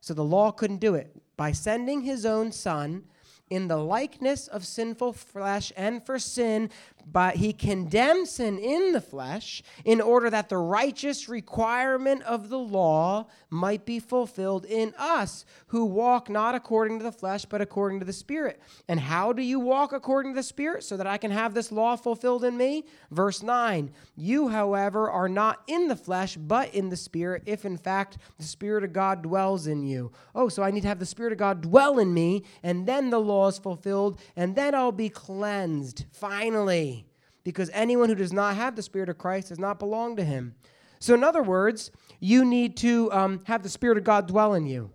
So 0.00 0.14
the 0.14 0.24
law 0.24 0.52
couldn't 0.52 0.78
do 0.78 0.94
it. 0.94 1.16
By 1.36 1.50
sending 1.50 2.02
his 2.02 2.24
own 2.24 2.52
son 2.52 3.04
in 3.50 3.68
the 3.68 3.76
likeness 3.76 4.48
of 4.48 4.64
sinful 4.64 5.12
flesh 5.12 5.72
and 5.76 6.04
for 6.04 6.18
sin, 6.18 6.70
but 7.06 7.36
he 7.36 7.52
condemned 7.52 8.26
sin 8.26 8.58
in 8.58 8.92
the 8.92 9.00
flesh 9.00 9.62
in 9.84 10.00
order 10.00 10.30
that 10.30 10.48
the 10.48 10.56
righteous 10.56 11.28
requirement 11.28 12.22
of 12.22 12.48
the 12.48 12.58
law 12.58 13.26
might 13.50 13.84
be 13.84 14.00
fulfilled 14.00 14.64
in 14.64 14.94
us 14.98 15.44
who 15.66 15.84
walk 15.84 16.30
not 16.30 16.54
according 16.54 16.98
to 16.98 17.04
the 17.04 17.12
flesh 17.12 17.44
but 17.44 17.60
according 17.60 18.00
to 18.00 18.06
the 18.06 18.12
spirit. 18.12 18.60
And 18.88 18.98
how 18.98 19.32
do 19.32 19.42
you 19.42 19.60
walk 19.60 19.92
according 19.92 20.32
to 20.32 20.36
the 20.36 20.42
spirit? 20.42 20.82
So 20.82 20.96
that 20.96 21.06
i 21.06 21.18
can 21.18 21.30
have 21.30 21.54
this 21.54 21.70
law 21.70 21.96
fulfilled 21.96 22.44
in 22.44 22.56
me? 22.56 22.84
Verse 23.10 23.42
9 23.42 23.90
you 24.16 24.48
however 24.48 25.10
are 25.10 25.28
not 25.28 25.62
in 25.66 25.88
the 25.88 25.96
flesh 25.96 26.36
but 26.36 26.72
in 26.74 26.88
the 26.88 26.96
spirit 26.96 27.42
if 27.46 27.64
in 27.64 27.76
fact 27.76 28.18
the 28.38 28.44
spirit 28.44 28.84
of 28.84 28.92
god 28.92 29.22
dwells 29.22 29.66
in 29.66 29.82
you. 29.82 30.10
Oh 30.34 30.48
so 30.48 30.62
i 30.62 30.70
need 30.70 30.82
to 30.82 30.88
have 30.88 30.98
the 30.98 31.06
spirit 31.06 31.32
of 31.32 31.38
god 31.38 31.60
dwell 31.60 31.98
in 31.98 32.14
me 32.14 32.44
and 32.62 32.86
then 32.86 33.10
the 33.10 33.20
law 33.20 33.33
is 33.48 33.58
fulfilled 33.58 34.20
and 34.36 34.56
then 34.56 34.74
i'll 34.74 34.92
be 34.92 35.08
cleansed 35.08 36.04
finally 36.12 37.06
because 37.44 37.70
anyone 37.74 38.08
who 38.08 38.14
does 38.14 38.32
not 38.32 38.56
have 38.56 38.74
the 38.74 38.82
Spirit 38.82 39.10
of 39.10 39.18
Christ 39.18 39.50
does 39.50 39.58
not 39.58 39.78
belong 39.78 40.16
to 40.16 40.24
him. 40.24 40.54
So, 40.98 41.14
in 41.14 41.22
other 41.22 41.42
words, 41.42 41.90
you 42.18 42.44
need 42.44 42.78
to 42.78 43.12
um, 43.12 43.40
have 43.44 43.62
the 43.62 43.68
Spirit 43.68 43.98
of 43.98 44.04
God 44.04 44.26
dwell 44.26 44.54
in 44.54 44.66
you. 44.66 44.90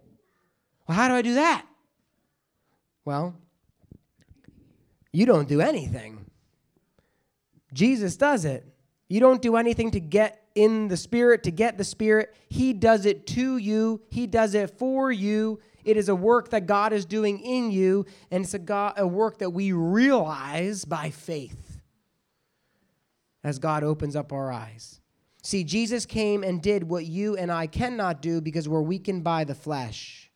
Well, 0.88 0.98
how 0.98 1.08
do 1.08 1.14
I 1.14 1.22
do 1.22 1.36
that? 1.36 1.66
Well, 3.06 3.36
you 5.14 5.28
don't 5.28 5.48
do 5.48 5.62
anything. 5.62 6.26
Jesus 7.72 8.18
does 8.18 8.46
it. 8.46 8.66
You 9.08 9.20
don't 9.20 9.42
do 9.42 9.56
anything 9.56 9.92
to 9.92 10.00
get 10.00 10.44
in 10.56 10.88
the 10.88 10.98
Spirit, 10.98 11.44
to 11.44 11.52
get 11.52 11.78
the 11.78 11.84
Spirit. 11.84 12.36
He 12.50 12.74
does 12.74 13.06
it 13.06 13.28
to 13.28 13.58
you, 13.58 14.02
He 14.10 14.26
does 14.26 14.56
it 14.56 14.78
for 14.80 15.12
you. 15.12 15.60
It 15.84 15.98
is 15.98 16.10
a 16.10 16.16
work 16.16 16.50
that 16.50 16.66
God 16.66 16.94
is 16.94 17.06
doing 17.06 17.40
in 17.40 17.72
you, 17.72 18.06
and 18.32 18.44
it's 18.44 18.54
a, 18.54 18.60
God, 18.60 18.94
a 18.98 19.08
work 19.08 19.40
that 19.40 19.52
we 19.52 19.72
realize 19.72 20.86
by 20.86 21.10
faith 21.10 21.80
as 23.44 23.60
God 23.60 23.84
opens 23.84 24.16
up 24.16 24.34
our 24.34 24.52
eyes. 24.52 25.00
See, 25.42 25.64
Jesus 25.64 26.06
came 26.06 26.44
and 26.44 26.62
did 26.62 26.90
what 26.90 27.06
you 27.06 27.38
and 27.38 27.52
I 27.52 27.68
cannot 27.68 28.22
do 28.22 28.42
because 28.42 28.68
we're 28.68 28.82
weakened 28.82 29.24
by 29.24 29.46
the 29.46 29.56
flesh. 29.56 30.30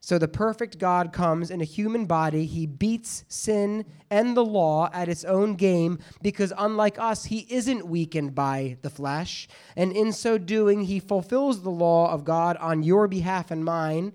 So 0.00 0.16
the 0.16 0.28
perfect 0.28 0.78
God 0.78 1.12
comes 1.12 1.50
in 1.50 1.60
a 1.60 1.64
human 1.64 2.06
body. 2.06 2.46
He 2.46 2.64
beats 2.64 3.24
sin 3.28 3.84
and 4.08 4.34
the 4.34 4.44
law 4.44 4.88
at 4.94 5.10
its 5.10 5.22
own 5.22 5.54
game 5.54 5.98
because, 6.22 6.50
unlike 6.56 6.98
us, 6.98 7.26
he 7.26 7.46
isn't 7.50 7.86
weakened 7.86 8.34
by 8.34 8.78
the 8.80 8.88
flesh. 8.88 9.48
And 9.76 9.92
in 9.92 10.12
so 10.12 10.38
doing, 10.38 10.84
he 10.84 10.98
fulfills 10.98 11.60
the 11.60 11.68
law 11.68 12.10
of 12.10 12.24
God 12.24 12.56
on 12.56 12.82
your 12.82 13.06
behalf 13.06 13.50
and 13.50 13.62
mine 13.62 14.14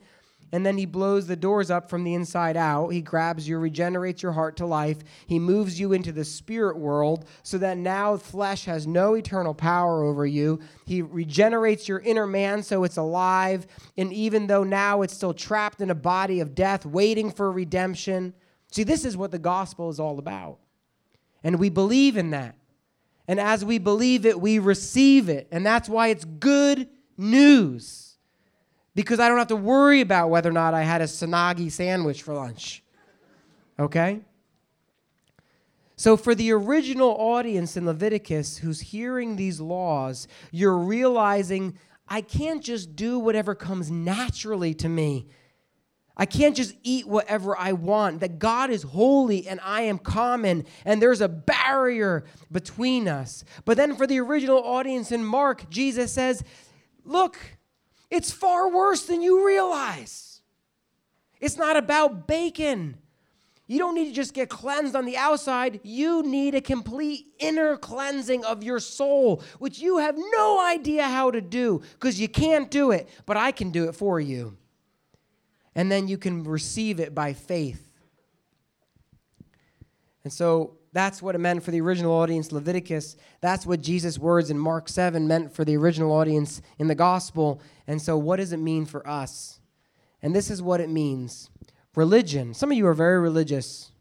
and 0.54 0.64
then 0.64 0.78
he 0.78 0.86
blows 0.86 1.26
the 1.26 1.36
doors 1.36 1.72
up 1.72 1.90
from 1.90 2.04
the 2.04 2.14
inside 2.14 2.56
out. 2.56 2.90
He 2.90 3.02
grabs 3.02 3.48
you, 3.48 3.58
regenerates 3.58 4.22
your 4.22 4.34
heart 4.34 4.56
to 4.58 4.68
life. 4.68 5.00
He 5.26 5.40
moves 5.40 5.80
you 5.80 5.94
into 5.94 6.12
the 6.12 6.24
spirit 6.24 6.78
world 6.78 7.26
so 7.42 7.58
that 7.58 7.76
now 7.76 8.18
flesh 8.18 8.66
has 8.66 8.86
no 8.86 9.16
eternal 9.16 9.56
power 9.56 10.04
over 10.04 10.28
you. 10.28 10.60
He 10.86 11.02
regenerates 11.02 11.88
your 11.88 12.02
inner 12.02 12.28
man 12.28 12.62
so 12.62 12.84
it's 12.84 12.98
alive. 12.98 13.66
And 13.98 14.14
even 14.14 14.46
though 14.46 14.64
now 14.64 15.02
it's 15.02 15.16
still 15.16 15.34
trapped 15.34 15.82
in 15.82 15.90
a 15.90 15.96
body 15.96 16.40
of 16.40 16.54
death, 16.54 16.86
waiting 16.86 17.32
for 17.32 17.52
redemption. 17.52 18.36
See, 18.72 18.84
this 18.84 19.06
is 19.06 19.18
what 19.18 19.32
the 19.32 19.40
gospel 19.40 19.90
is 19.90 20.00
all 20.00 20.20
about. 20.20 20.60
And 21.44 21.58
we 21.58 21.70
believe 21.70 22.16
in 22.16 22.30
that. 22.30 22.56
And 23.28 23.40
as 23.40 23.66
we 23.66 23.80
believe 23.80 24.24
it, 24.24 24.40
we 24.40 24.60
receive 24.60 25.30
it. 25.30 25.48
And 25.52 25.66
that's 25.66 25.90
why 25.90 26.10
it's 26.10 26.26
good 26.26 26.90
news 27.18 28.13
because 28.96 29.20
I 29.20 29.28
don't 29.28 29.38
have 29.38 29.48
to 29.48 29.56
worry 29.56 30.02
about 30.02 30.30
whether 30.30 30.50
or 30.50 30.54
not 30.54 30.74
I 30.74 30.84
had 30.84 31.02
a 31.02 31.06
Sanagi 31.06 31.72
sandwich 31.72 32.22
for 32.22 32.34
lunch. 32.34 32.84
Okay? 33.80 34.22
So, 35.96 36.18
for 36.18 36.36
the 36.36 36.52
original 36.52 37.12
audience 37.12 37.78
in 37.78 37.86
Leviticus 37.86 38.58
who's 38.58 38.82
hearing 38.82 39.36
these 39.36 39.60
laws, 39.60 40.28
you're 40.52 40.78
realizing 40.78 41.78
I 42.08 42.22
can't 42.22 42.64
just 42.64 42.96
do 42.96 43.20
whatever 43.20 43.56
comes 43.56 43.90
naturally 43.90 44.74
to 44.76 44.90
me. 44.90 45.28
I 46.16 46.26
can't 46.26 46.56
just 46.56 46.76
eat 46.84 47.08
whatever 47.08 47.58
I 47.58 47.72
want. 47.72 48.20
That 48.20 48.38
God 48.38 48.70
is 48.70 48.84
holy 48.84 49.48
and 49.48 49.60
I 49.64 49.84
am 49.84 49.98
common, 49.98 50.66
and 50.86 51.02
there's 51.02 51.22
a 51.22 51.30
barrier 51.30 52.26
between 52.52 53.08
us. 53.08 53.44
But 53.66 53.78
then 53.78 53.96
for 53.96 54.06
the 54.06 54.20
original 54.20 54.64
audience 54.64 55.12
in 55.12 55.24
Mark, 55.24 55.70
Jesus 55.70 56.12
says, 56.12 56.44
Look, 57.06 57.38
it's 58.14 58.32
far 58.32 58.70
worse 58.70 59.06
than 59.06 59.22
you 59.22 59.46
realize. 59.46 60.42
It's 61.42 61.58
not 61.58 61.76
about 61.76 62.28
bacon. 62.28 62.98
You 63.66 63.80
don't 63.80 63.96
need 63.96 64.10
to 64.10 64.14
just 64.14 64.34
get 64.34 64.50
cleansed 64.50 64.96
on 64.96 65.06
the 65.06 65.18
outside. 65.18 65.80
You 65.84 66.22
need 66.22 66.54
a 66.54 66.62
complete 66.62 67.34
inner 67.40 67.76
cleansing 67.76 68.46
of 68.46 68.62
your 68.62 68.80
soul, 68.80 69.42
which 69.58 69.80
you 69.80 69.98
have 69.98 70.16
no 70.16 70.64
idea 70.64 71.04
how 71.06 71.32
to 71.32 71.42
do 71.42 71.82
because 71.94 72.20
you 72.20 72.28
can't 72.28 72.70
do 72.70 72.92
it, 72.92 73.10
but 73.26 73.36
I 73.36 73.52
can 73.52 73.72
do 73.72 73.90
it 73.90 73.96
for 73.96 74.20
you. 74.20 74.58
And 75.74 75.92
then 75.92 76.08
you 76.08 76.20
can 76.20 76.44
receive 76.44 77.00
it 77.00 77.16
by 77.16 77.34
faith. 77.34 77.92
And 80.24 80.32
so 80.32 80.78
that's 80.94 81.22
what 81.22 81.34
it 81.34 81.40
meant 81.40 81.64
for 81.64 81.72
the 81.72 81.82
original 81.82 82.14
audience, 82.14 82.52
Leviticus. 82.52 83.18
That's 83.42 83.66
what 83.66 83.82
Jesus' 83.82 84.20
words 84.20 84.52
in 84.52 84.60
Mark 84.60 84.88
7 84.88 85.28
meant 85.28 85.52
for 85.52 85.66
the 85.66 85.76
original 85.76 86.12
audience 86.12 86.62
in 86.78 86.88
the 86.88 86.96
gospel. 86.96 87.60
And 87.88 88.02
so, 88.02 88.18
what 88.18 88.38
does 88.38 88.54
it 88.54 88.58
mean 88.58 88.86
for 88.86 89.08
us? 89.08 89.60
And 90.22 90.36
this 90.36 90.50
is 90.50 90.62
what 90.62 90.80
it 90.80 90.90
means 90.90 91.50
religion. 91.96 92.54
Some 92.54 92.72
of 92.72 92.78
you 92.78 92.88
are 92.88 92.94
very 92.94 93.20
religious, 93.20 93.92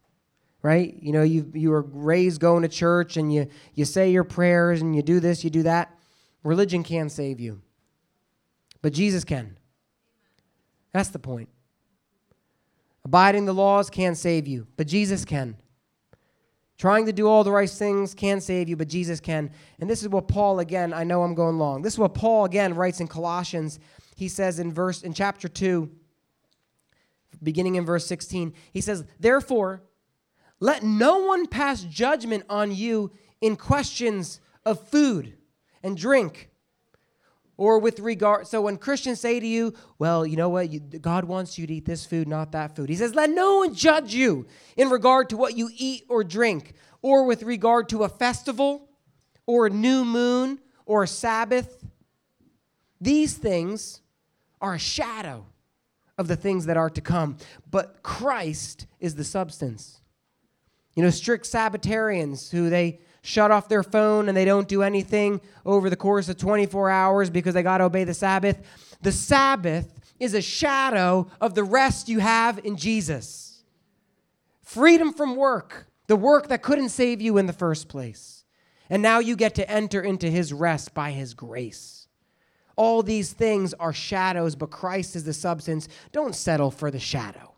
right? 0.62 0.97
You 1.01 1.12
know, 1.12 1.23
you, 1.23 1.51
you 1.53 1.71
were 1.71 1.83
raised 1.83 2.40
going 2.40 2.62
to 2.62 2.68
church 2.68 3.16
and 3.16 3.33
you, 3.33 3.49
you 3.75 3.85
say 3.85 4.11
your 4.11 4.25
prayers 4.25 4.81
and 4.81 4.97
you 4.97 5.03
do 5.03 5.21
this, 5.21 5.45
you 5.45 5.51
do 5.51 5.64
that. 5.64 5.95
Religion 6.42 6.83
can't 6.83 7.12
save 7.12 7.38
you, 7.38 7.61
but 8.81 8.92
Jesus 8.92 9.25
can. 9.25 9.59
That's 10.92 11.11
the 11.11 11.19
point. 11.19 11.48
Abiding 13.04 13.46
the 13.46 13.52
laws 13.52 13.90
can't 13.90 14.17
save 14.17 14.46
you, 14.46 14.67
but 14.77 14.87
Jesus 14.87 15.25
can. 15.25 15.57
Trying 16.79 17.06
to 17.06 17.12
do 17.12 17.29
all 17.29 17.44
the 17.44 17.52
right 17.52 17.70
things 17.70 18.14
can't 18.14 18.42
save 18.42 18.68
you, 18.68 18.77
but 18.77 18.88
Jesus 18.88 19.20
can. 19.20 19.50
And 19.79 19.88
this 19.88 20.02
is 20.02 20.08
what 20.08 20.29
Paul 20.29 20.58
again, 20.58 20.92
I 20.92 21.04
know 21.04 21.23
I'm 21.23 21.35
going 21.35 21.58
long. 21.58 21.83
This 21.83 21.94
is 21.94 21.98
what 21.98 22.14
Paul 22.14 22.44
again 22.44 22.75
writes 22.75 23.00
in 23.00 23.08
Colossians. 23.08 23.79
He 24.16 24.29
says 24.29 24.58
in 24.58 24.73
verse 24.73 25.02
in 25.02 25.14
chapter 25.14 25.48
2, 25.48 25.90
beginning 27.42 27.77
in 27.77 27.85
verse 27.85 28.06
16, 28.06 28.52
he 28.73 28.81
says, 28.81 29.04
"Therefore, 29.18 29.83
let 30.60 30.83
no 30.83 31.18
one 31.18 31.46
pass 31.46 31.83
judgment 31.83 32.44
on 32.48 32.73
you 32.73 33.10
in 33.40 33.56
questions 33.56 34.40
of 34.64 34.88
food 34.88 35.37
and 35.83 35.96
drink, 35.96 36.52
or 37.63 37.79
with 37.79 38.00
regard. 38.00 38.44
So 38.48 38.60
when 38.63 38.77
Christians 38.77 39.21
say 39.21 39.38
to 39.38 39.46
you, 39.46 39.73
well, 39.96 40.27
you 40.27 40.35
know 40.35 40.48
what? 40.48 40.69
You, 40.71 40.81
God 40.81 41.27
wants 41.27 41.56
you 41.56 41.65
to 41.69 41.75
eat 41.75 41.85
this 41.85 42.04
food, 42.04 42.27
not 42.27 42.50
that 42.50 42.75
food. 42.75 42.88
He 42.88 42.96
says, 42.96 43.15
let 43.15 43.31
no 43.31 43.58
one 43.58 43.73
judge 43.73 44.13
you 44.13 44.48
in 44.77 44.90
regard 44.90 45.29
to 45.29 45.37
what 45.37 45.56
you 45.56 45.71
eat 45.77 46.04
or 46.08 46.25
drink, 46.25 46.73
or 47.02 47.25
with 47.25 47.44
regard 47.44 47.88
to 47.90 48.02
a 48.02 48.08
festival, 48.08 48.88
or 49.46 49.67
a 49.67 49.71
new 49.71 50.04
moon, 50.04 50.58
or 50.87 51.04
a 51.04 51.06
Sabbath. 51.06 51.85
These 53.00 53.35
things 53.35 54.00
are 54.60 54.75
a 54.75 54.79
shadow 54.81 55.46
of 56.19 56.27
the 56.27 56.35
things 56.35 56.67
that 56.67 56.77
are 56.77 56.90
to 56.90 57.00
come, 57.00 57.37
but 57.71 58.02
Christ 58.02 58.88
is 58.98 59.15
the 59.15 59.23
substance. 59.23 60.00
You 60.96 61.04
know, 61.04 61.10
strict 61.10 61.46
Sabbatarians 61.46 62.50
who 62.50 62.71
they 62.71 62.98
shut 63.23 63.50
off 63.50 63.68
their 63.68 63.83
phone 63.83 64.29
and 64.29 64.37
they 64.37 64.44
don't 64.44 64.68
do 64.68 64.83
anything 64.83 65.40
over 65.64 65.88
the 65.88 65.96
course 65.96 66.29
of 66.29 66.37
24 66.37 66.90
hours 66.90 67.31
because 67.31 67.54
they 67.54 67.62
got 67.62 67.79
to 67.79 67.85
obey 67.85 68.04
the 68.04 68.14
Sabbath. 68.14 68.60
The 69.00 69.12
Sabbath 69.12 69.92
is 70.18 70.35
a 70.35 70.42
shadow 70.42 71.29
of 71.40 71.54
the 71.54 71.64
rest 71.64 72.08
you 72.08 72.18
have 72.18 72.60
in 72.64 72.77
Jesus. 72.77 73.62
Freedom 74.62 75.12
from 75.12 75.37
work, 75.37 75.87
the 76.08 76.16
work 76.16 76.48
that 76.48 76.62
couldn't 76.62 76.90
save 76.90 77.20
you 77.20 77.38
in 77.38 77.46
the 77.46 77.52
first 77.52 77.88
place. 77.88 78.44
And 78.90 79.02
now 79.02 79.20
you 79.20 79.37
get 79.37 79.54
to 79.54 79.70
enter 79.70 80.02
into 80.02 80.29
his 80.29 80.52
rest 80.52 80.92
by 80.92 81.12
his 81.12 81.35
grace. 81.35 82.08
All 82.77 83.02
these 83.02 83.33
things 83.33 83.75
are 83.75 83.92
shadows, 83.92 84.56
but 84.56 84.70
Christ 84.70 85.14
is 85.14 85.25
the 85.25 85.33
substance. 85.33 85.88
Don't 86.10 86.35
settle 86.35 86.70
for 86.70 86.90
the 86.90 86.98
shadow. 86.98 87.54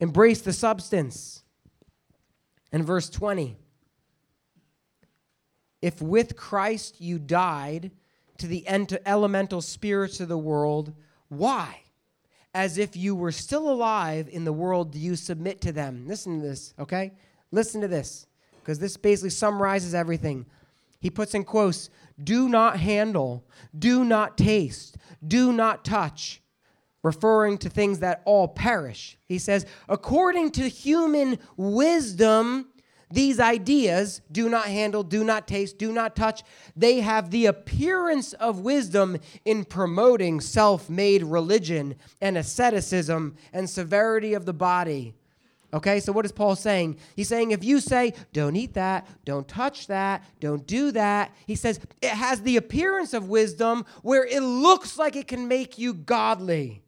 Embrace 0.00 0.40
the 0.40 0.52
substance. 0.52 1.42
In 2.72 2.82
verse 2.82 3.08
20, 3.10 3.56
if 5.82 6.00
with 6.00 6.36
Christ 6.36 7.00
you 7.00 7.18
died 7.18 7.90
to 8.38 8.46
the 8.46 8.66
elemental 9.04 9.60
spirits 9.60 10.20
of 10.20 10.28
the 10.28 10.38
world, 10.38 10.94
why? 11.28 11.80
As 12.54 12.78
if 12.78 12.96
you 12.96 13.14
were 13.14 13.32
still 13.32 13.68
alive 13.68 14.28
in 14.30 14.44
the 14.44 14.52
world, 14.52 14.92
do 14.92 14.98
you 14.98 15.16
submit 15.16 15.60
to 15.62 15.72
them? 15.72 16.06
Listen 16.06 16.40
to 16.40 16.46
this, 16.46 16.72
okay? 16.78 17.12
Listen 17.50 17.80
to 17.80 17.88
this, 17.88 18.26
because 18.60 18.78
this 18.78 18.96
basically 18.96 19.30
summarizes 19.30 19.94
everything. 19.94 20.46
He 21.00 21.10
puts 21.10 21.34
in 21.34 21.44
quotes 21.44 21.90
do 22.22 22.48
not 22.48 22.78
handle, 22.78 23.44
do 23.76 24.04
not 24.04 24.38
taste, 24.38 24.96
do 25.26 25.52
not 25.52 25.84
touch, 25.84 26.40
referring 27.02 27.58
to 27.58 27.68
things 27.68 27.98
that 27.98 28.22
all 28.24 28.46
perish. 28.46 29.18
He 29.26 29.38
says, 29.38 29.66
according 29.88 30.52
to 30.52 30.68
human 30.68 31.38
wisdom, 31.56 32.68
these 33.12 33.38
ideas 33.38 34.22
do 34.30 34.48
not 34.48 34.66
handle, 34.66 35.02
do 35.02 35.22
not 35.22 35.46
taste, 35.46 35.76
do 35.76 35.92
not 35.92 36.16
touch. 36.16 36.42
They 36.74 37.00
have 37.00 37.30
the 37.30 37.46
appearance 37.46 38.32
of 38.32 38.60
wisdom 38.60 39.18
in 39.44 39.64
promoting 39.66 40.40
self 40.40 40.88
made 40.88 41.22
religion 41.22 41.96
and 42.20 42.38
asceticism 42.38 43.36
and 43.52 43.68
severity 43.68 44.32
of 44.32 44.46
the 44.46 44.54
body. 44.54 45.14
Okay, 45.74 46.00
so 46.00 46.12
what 46.12 46.24
is 46.24 46.32
Paul 46.32 46.56
saying? 46.56 46.98
He's 47.16 47.28
saying 47.28 47.50
if 47.50 47.64
you 47.64 47.80
say, 47.80 48.12
don't 48.32 48.56
eat 48.56 48.74
that, 48.74 49.06
don't 49.24 49.48
touch 49.48 49.86
that, 49.86 50.22
don't 50.40 50.66
do 50.66 50.90
that, 50.92 51.34
he 51.46 51.54
says 51.54 51.80
it 52.00 52.10
has 52.10 52.42
the 52.42 52.56
appearance 52.56 53.14
of 53.14 53.28
wisdom 53.28 53.84
where 54.02 54.24
it 54.24 54.40
looks 54.40 54.98
like 54.98 55.16
it 55.16 55.28
can 55.28 55.48
make 55.48 55.78
you 55.78 55.94
godly. 55.94 56.82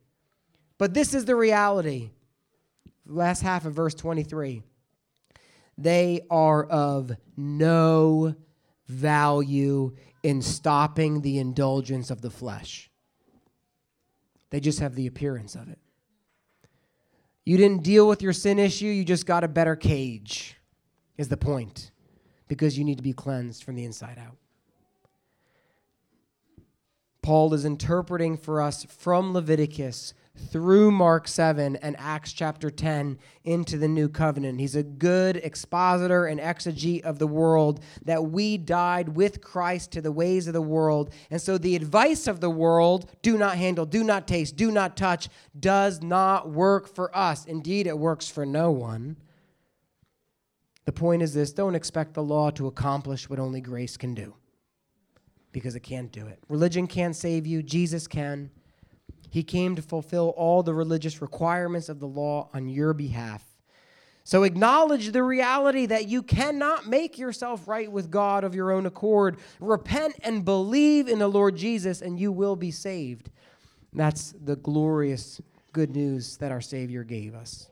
But 0.76 0.92
this 0.92 1.14
is 1.14 1.24
the 1.24 1.36
reality. 1.36 2.10
Last 3.06 3.42
half 3.42 3.64
of 3.64 3.74
verse 3.74 3.94
23 3.94 4.62
they 5.76 6.22
are 6.30 6.64
of 6.64 7.12
no 7.36 8.34
value 8.86 9.96
in 10.22 10.42
stopping 10.42 11.20
the 11.20 11.38
indulgence 11.38 12.10
of 12.10 12.20
the 12.20 12.30
flesh. 12.30 12.90
They 14.50 14.60
just 14.60 14.80
have 14.80 14.94
the 14.94 15.06
appearance 15.06 15.54
of 15.54 15.68
it. 15.68 15.78
You 17.44 17.56
didn't 17.56 17.82
deal 17.82 18.08
with 18.08 18.22
your 18.22 18.32
sin 18.32 18.58
issue, 18.58 18.86
you 18.86 19.04
just 19.04 19.26
got 19.26 19.44
a 19.44 19.48
better 19.48 19.76
cage, 19.76 20.56
is 21.18 21.28
the 21.28 21.36
point, 21.36 21.90
because 22.48 22.78
you 22.78 22.84
need 22.84 22.96
to 22.96 23.02
be 23.02 23.12
cleansed 23.12 23.64
from 23.64 23.74
the 23.74 23.84
inside 23.84 24.18
out. 24.18 24.36
Paul 27.20 27.52
is 27.54 27.64
interpreting 27.64 28.36
for 28.36 28.60
us 28.60 28.84
from 28.84 29.32
Leviticus 29.32 30.14
through 30.36 30.90
Mark 30.90 31.28
7 31.28 31.76
and 31.76 31.96
Acts 31.98 32.32
chapter 32.32 32.70
10 32.70 33.18
into 33.44 33.78
the 33.78 33.88
new 33.88 34.08
covenant. 34.08 34.58
He's 34.60 34.74
a 34.74 34.82
good 34.82 35.36
expositor 35.36 36.26
and 36.26 36.40
exegete 36.40 37.02
of 37.02 37.18
the 37.18 37.26
world 37.26 37.80
that 38.04 38.24
we 38.24 38.58
died 38.58 39.10
with 39.10 39.40
Christ 39.40 39.92
to 39.92 40.00
the 40.00 40.12
ways 40.12 40.46
of 40.46 40.52
the 40.52 40.62
world. 40.62 41.12
And 41.30 41.40
so 41.40 41.56
the 41.56 41.76
advice 41.76 42.26
of 42.26 42.40
the 42.40 42.50
world, 42.50 43.10
do 43.22 43.38
not 43.38 43.56
handle, 43.56 43.86
do 43.86 44.02
not 44.02 44.26
taste, 44.26 44.56
do 44.56 44.70
not 44.70 44.96
touch, 44.96 45.28
does 45.58 46.02
not 46.02 46.50
work 46.50 46.92
for 46.92 47.16
us. 47.16 47.44
Indeed, 47.46 47.86
it 47.86 47.98
works 47.98 48.28
for 48.28 48.44
no 48.44 48.70
one. 48.70 49.16
The 50.84 50.92
point 50.92 51.22
is 51.22 51.32
this 51.32 51.52
don't 51.52 51.74
expect 51.74 52.14
the 52.14 52.22
law 52.22 52.50
to 52.50 52.66
accomplish 52.66 53.30
what 53.30 53.38
only 53.38 53.60
grace 53.60 53.96
can 53.96 54.14
do 54.14 54.34
because 55.52 55.76
it 55.76 55.80
can't 55.80 56.10
do 56.10 56.26
it. 56.26 56.40
Religion 56.48 56.86
can't 56.86 57.14
save 57.14 57.46
you, 57.46 57.62
Jesus 57.62 58.06
can. 58.06 58.50
He 59.34 59.42
came 59.42 59.74
to 59.74 59.82
fulfill 59.82 60.28
all 60.36 60.62
the 60.62 60.72
religious 60.72 61.20
requirements 61.20 61.88
of 61.88 61.98
the 61.98 62.06
law 62.06 62.50
on 62.54 62.68
your 62.68 62.92
behalf. 62.94 63.42
So 64.22 64.44
acknowledge 64.44 65.10
the 65.10 65.24
reality 65.24 65.86
that 65.86 66.06
you 66.06 66.22
cannot 66.22 66.86
make 66.86 67.18
yourself 67.18 67.66
right 67.66 67.90
with 67.90 68.12
God 68.12 68.44
of 68.44 68.54
your 68.54 68.70
own 68.70 68.86
accord. 68.86 69.38
Repent 69.58 70.14
and 70.22 70.44
believe 70.44 71.08
in 71.08 71.18
the 71.18 71.26
Lord 71.26 71.56
Jesus, 71.56 72.00
and 72.00 72.16
you 72.16 72.30
will 72.30 72.54
be 72.54 72.70
saved. 72.70 73.30
That's 73.92 74.36
the 74.40 74.54
glorious 74.54 75.40
good 75.72 75.90
news 75.90 76.36
that 76.36 76.52
our 76.52 76.60
Savior 76.60 77.02
gave 77.02 77.34
us. 77.34 77.68